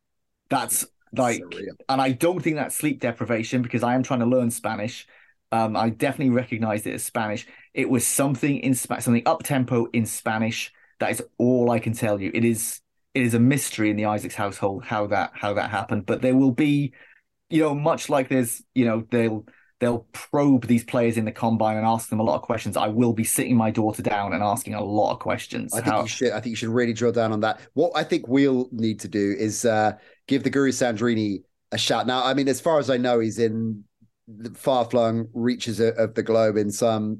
[0.49, 0.85] That's
[1.15, 1.75] like, Surreal.
[1.89, 5.07] and I don't think that's sleep deprivation because I am trying to learn Spanish.
[5.53, 7.45] Um, I definitely recognized it as Spanish.
[7.75, 10.73] It was something in Spa- something up tempo in Spanish.
[10.99, 12.31] That is all I can tell you.
[12.33, 12.81] It is
[13.13, 16.07] it is a mystery in the Isaacs household how that how that happened.
[16.07, 16.93] But there will be,
[17.51, 19.45] you know, much like there's, you know, they'll
[19.79, 22.75] they'll probe these players in the combine and ask them a lot of questions.
[22.75, 25.71] I will be sitting my daughter down and asking a lot of questions.
[25.71, 26.31] I think How- you should.
[26.31, 27.59] I think you should really drill down on that.
[27.73, 29.97] What I think we'll need to do is uh,
[30.27, 32.07] give the Guru Sandrini a shout.
[32.07, 33.83] Now, I mean, as far as I know, he's in
[34.27, 37.19] the far-flung reaches of, the globe in some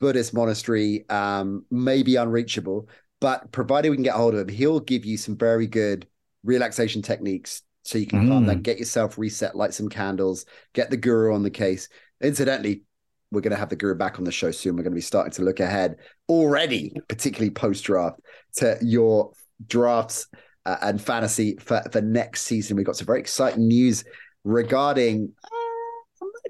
[0.00, 2.88] Buddhist monastery, um, maybe unreachable.
[3.20, 6.06] But provided we can get hold of him, he'll give you some very good
[6.42, 8.46] relaxation techniques so you can calm Mm.
[8.46, 11.88] down, get yourself reset, light some candles, get the Guru on the case.
[12.22, 12.82] Incidentally,
[13.30, 14.76] we're going to have the Guru back on the show soon.
[14.76, 15.96] We're going to be starting to look ahead
[16.28, 18.20] already, particularly post draft,
[18.56, 19.32] to your
[19.66, 20.28] drafts
[20.66, 22.76] uh, and fantasy for, for next season.
[22.76, 24.04] We've got some very exciting news
[24.44, 25.32] regarding,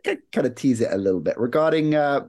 [0.03, 2.27] kind of tease it a little bit, regarding uh,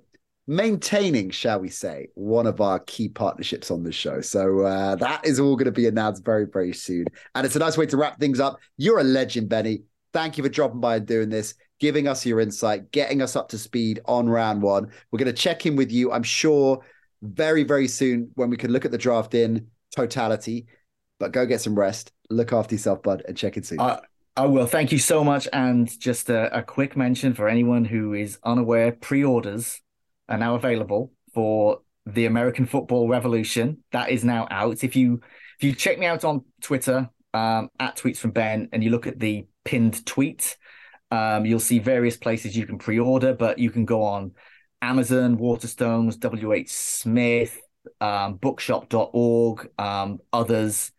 [0.48, 4.22] maintaining, shall we say, one of our key partnerships on the show.
[4.22, 7.06] So uh, that is all going to be announced very, very soon.
[7.34, 8.60] And it's a nice way to wrap things up.
[8.78, 9.84] You're a legend, Benny.
[10.14, 13.50] Thank you for dropping by and doing this, giving us your insight, getting us up
[13.50, 14.92] to speed on round one.
[15.12, 16.80] We're going to check in with you, I'm sure,
[17.22, 20.68] very, very soon when we can look at the draft in totality.
[21.20, 23.80] But go get some rest, look after yourself, bud, and check in soon.
[23.80, 24.00] I,
[24.38, 24.66] I will.
[24.66, 25.48] Thank you so much.
[25.54, 29.82] And just a, a quick mention for anyone who is unaware pre orders
[30.28, 33.84] are now available for the American Football Revolution.
[33.94, 34.84] That is now out.
[34.84, 35.22] If you
[35.58, 39.08] if you check me out on Twitter um, at tweets from Ben and you look
[39.08, 40.58] at the pinned tweet,
[41.12, 44.34] um, you'll see various places you can pre order, but you can go on
[44.82, 47.58] Amazon, Waterstones, WH Smith,
[48.02, 50.92] um, bookshop.org, um, others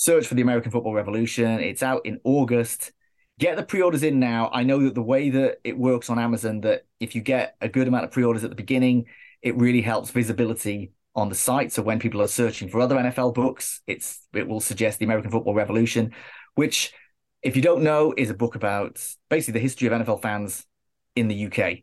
[0.00, 1.60] search for the American Football Revolution.
[1.60, 2.90] It's out in August.
[3.38, 4.48] Get the pre-orders in now.
[4.50, 7.68] I know that the way that it works on Amazon, that if you get a
[7.68, 9.04] good amount of pre-orders at the beginning,
[9.42, 11.70] it really helps visibility on the site.
[11.70, 15.30] So when people are searching for other NFL books, it's it will suggest the American
[15.30, 16.14] Football Revolution,
[16.54, 16.94] which,
[17.42, 20.64] if you don't know, is a book about basically the history of NFL fans
[21.14, 21.80] in the UK.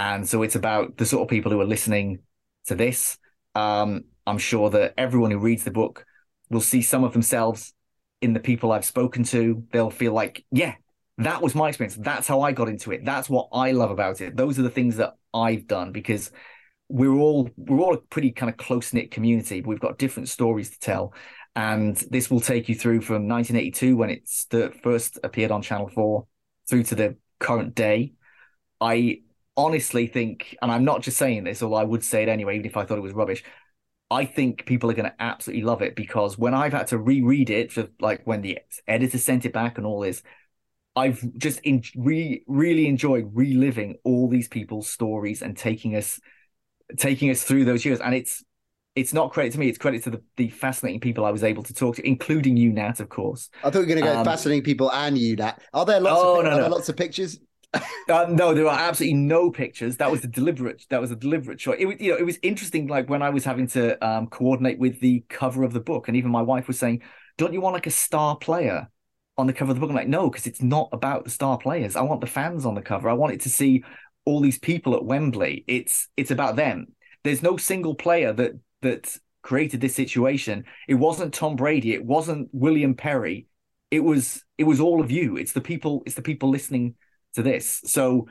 [0.00, 2.18] And so it's about the sort of people who are listening
[2.66, 3.16] to this.
[3.54, 6.04] Um, I'm sure that everyone who reads the book
[6.50, 7.72] will see some of themselves
[8.20, 9.64] in the people I've spoken to.
[9.72, 10.74] They'll feel like, yeah,
[11.18, 11.96] that was my experience.
[11.96, 13.04] That's how I got into it.
[13.04, 14.36] That's what I love about it.
[14.36, 16.30] Those are the things that I've done because
[16.88, 19.60] we're all we're all a pretty kind of close knit community.
[19.60, 21.14] We've got different stories to tell,
[21.54, 24.20] and this will take you through from 1982 when
[24.50, 26.26] the first appeared on Channel Four
[26.68, 28.14] through to the current day.
[28.80, 29.20] I
[29.56, 32.66] honestly think, and I'm not just saying this, although I would say it anyway, even
[32.66, 33.44] if I thought it was rubbish.
[34.10, 37.48] I think people are going to absolutely love it because when I've had to reread
[37.48, 38.58] it, for like when the
[38.88, 40.22] editor sent it back and all this,
[40.96, 46.20] I've just in, re, really enjoyed reliving all these people's stories and taking us
[46.96, 48.00] taking us through those years.
[48.00, 48.44] And it's
[48.96, 51.62] it's not credit to me; it's credit to the, the fascinating people I was able
[51.62, 53.48] to talk to, including you, Nat, of course.
[53.62, 55.62] I thought you were going to go um, fascinating people and you, Nat.
[55.72, 56.20] Are there lots?
[56.20, 56.68] Oh, of, no, no.
[56.68, 57.38] lots of pictures?
[58.08, 59.96] uh, no, there are absolutely no pictures.
[59.98, 60.84] That was a deliberate.
[60.90, 61.76] That was a deliberate choice.
[61.78, 62.88] It was, you know, it was interesting.
[62.88, 66.16] Like when I was having to um, coordinate with the cover of the book, and
[66.16, 67.02] even my wife was saying,
[67.38, 68.88] "Don't you want like a star player
[69.38, 71.58] on the cover of the book?" I'm like, "No, because it's not about the star
[71.58, 71.94] players.
[71.94, 73.08] I want the fans on the cover.
[73.08, 73.84] I want it to see
[74.24, 75.64] all these people at Wembley.
[75.68, 76.88] It's it's about them.
[77.22, 78.52] There's no single player that
[78.82, 80.64] that created this situation.
[80.88, 81.94] It wasn't Tom Brady.
[81.94, 83.46] It wasn't William Perry.
[83.92, 85.36] It was it was all of you.
[85.36, 86.02] It's the people.
[86.04, 86.96] It's the people listening."
[87.34, 87.80] To this.
[87.84, 88.28] So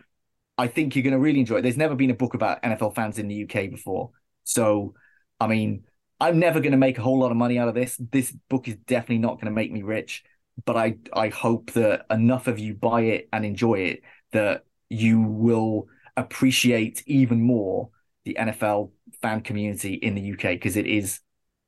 [0.58, 1.62] I think you're going to really enjoy it.
[1.62, 4.12] There's never been a book about NFL fans in the UK before.
[4.44, 4.94] So,
[5.40, 5.86] I mean,
[6.20, 7.96] I'm never going to make a whole lot of money out of this.
[8.12, 10.24] This book is definitely not going to make me rich,
[10.66, 15.22] but I I hope that enough of you buy it and enjoy it that you
[15.22, 15.88] will
[16.18, 17.90] appreciate even more
[18.26, 18.92] the NFL
[19.22, 21.22] fan community in the UK because it is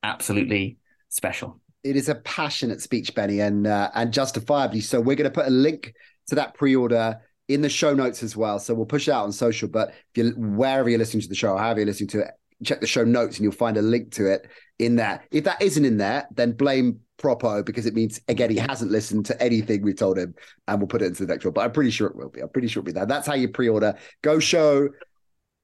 [0.03, 0.77] absolutely
[1.09, 1.61] special.
[1.83, 4.99] It is a passionate speech, Benny, and uh, and justifiably so.
[4.99, 5.93] We're going to put a link
[6.31, 7.19] to that pre-order
[7.49, 8.57] in the show notes as well.
[8.57, 9.67] So we'll push it out on social.
[9.67, 12.31] But if you wherever you're listening to the show, however you're listening to it,
[12.63, 14.47] check the show notes and you'll find a link to it
[14.79, 15.25] in there.
[15.29, 19.25] If that isn't in there, then blame Propo because it means again he hasn't listened
[19.25, 20.33] to anything we told him,
[20.69, 21.53] and we'll put it into the next one.
[21.53, 22.39] But I'm pretty sure it will be.
[22.39, 23.05] I'm pretty sure it'll be there.
[23.05, 23.95] That's how you pre-order.
[24.21, 24.87] Go show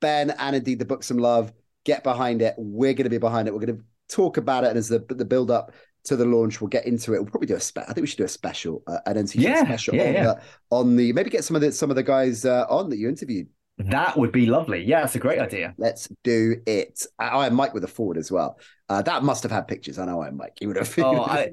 [0.01, 1.53] Ben and indeed the book some love.
[1.85, 2.55] Get behind it.
[2.57, 3.53] We're going to be behind it.
[3.53, 5.71] We're going to talk about it and as the the build up
[6.07, 6.61] to the launch.
[6.61, 7.21] We'll get into it.
[7.21, 9.35] We'll probably do a spe- I think we should do a special, uh, an NC
[9.35, 10.23] yeah, special yeah, on, yeah.
[10.23, 10.41] The,
[10.71, 13.09] on the maybe get some of the some of the guys uh, on that you
[13.09, 13.47] interviewed.
[13.79, 14.83] That would be lovely.
[14.83, 15.75] Yeah, that's a great idea.
[15.77, 17.05] Let's do it.
[17.19, 18.59] Iron Mike with a forward as well.
[18.89, 19.99] Uh, that must have had pictures.
[19.99, 20.57] I know Iron Mike.
[20.59, 20.93] He would have.
[20.97, 21.51] Oh, I,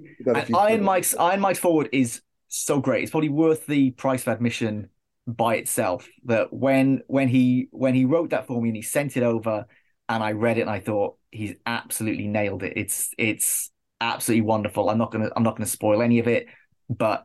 [0.57, 3.03] Iron Mike's Iron Mike's forward is so great.
[3.03, 4.89] It's probably worth the price of admission
[5.27, 6.09] by itself.
[6.25, 9.67] That when when he when he wrote that for me and he sent it over,
[10.09, 12.75] and I read it and I thought he's absolutely nailed it.
[12.77, 13.71] It's it's
[14.05, 14.91] absolutely wonderful.
[14.91, 16.47] I'm not gonna I'm not gonna spoil any of it,
[16.89, 17.25] but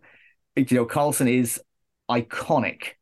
[0.55, 1.61] you know, Carlson is
[2.09, 2.93] iconic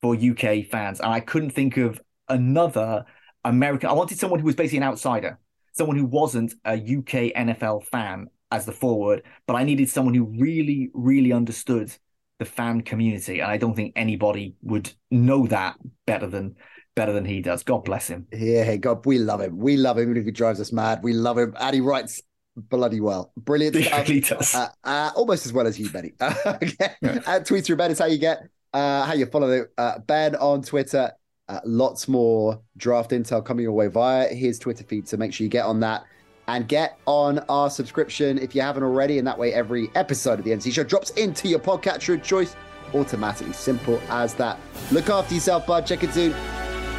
[0.00, 3.04] for UK fans, and I couldn't think of another
[3.44, 3.90] American.
[3.90, 5.38] I wanted someone who was basically an outsider,
[5.72, 10.24] someone who wasn't a UK NFL fan as the forward, but I needed someone who
[10.24, 11.92] really, really understood
[12.38, 15.76] the fan community, and I don't think anybody would know that
[16.06, 16.56] better than
[16.96, 17.64] better than he does.
[17.64, 18.26] God bless him.
[18.32, 19.58] Yeah, God, we love him.
[19.58, 21.00] We love him even if he drives us mad.
[21.02, 22.22] We love him, and he writes
[22.56, 23.32] bloody well.
[23.36, 23.76] Brilliant.
[23.76, 24.54] Really does.
[24.54, 26.12] Uh, uh, almost as well as you, Benny.
[26.46, 26.94] okay.
[27.02, 27.20] Yeah.
[27.26, 30.62] Uh, tweet through Ben is how you get uh, how you follow uh, Ben on
[30.62, 31.12] Twitter.
[31.48, 35.08] Uh, lots more draft intel coming your way via his Twitter feed.
[35.08, 36.04] So make sure you get on that
[36.48, 39.18] and get on our subscription if you haven't already.
[39.18, 42.56] And that way, every episode of the NC Show drops into your podcatcher of choice
[42.94, 43.52] automatically.
[43.52, 44.58] Simple as that.
[44.90, 45.86] Look after yourself, bud.
[45.86, 46.34] Check it soon.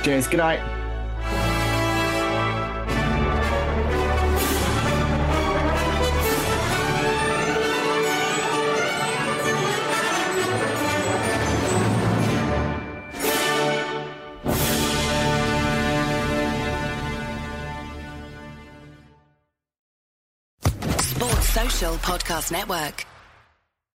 [0.04, 0.28] Cheers.
[0.28, 0.85] Good night.
[22.06, 23.15] Podcast Network.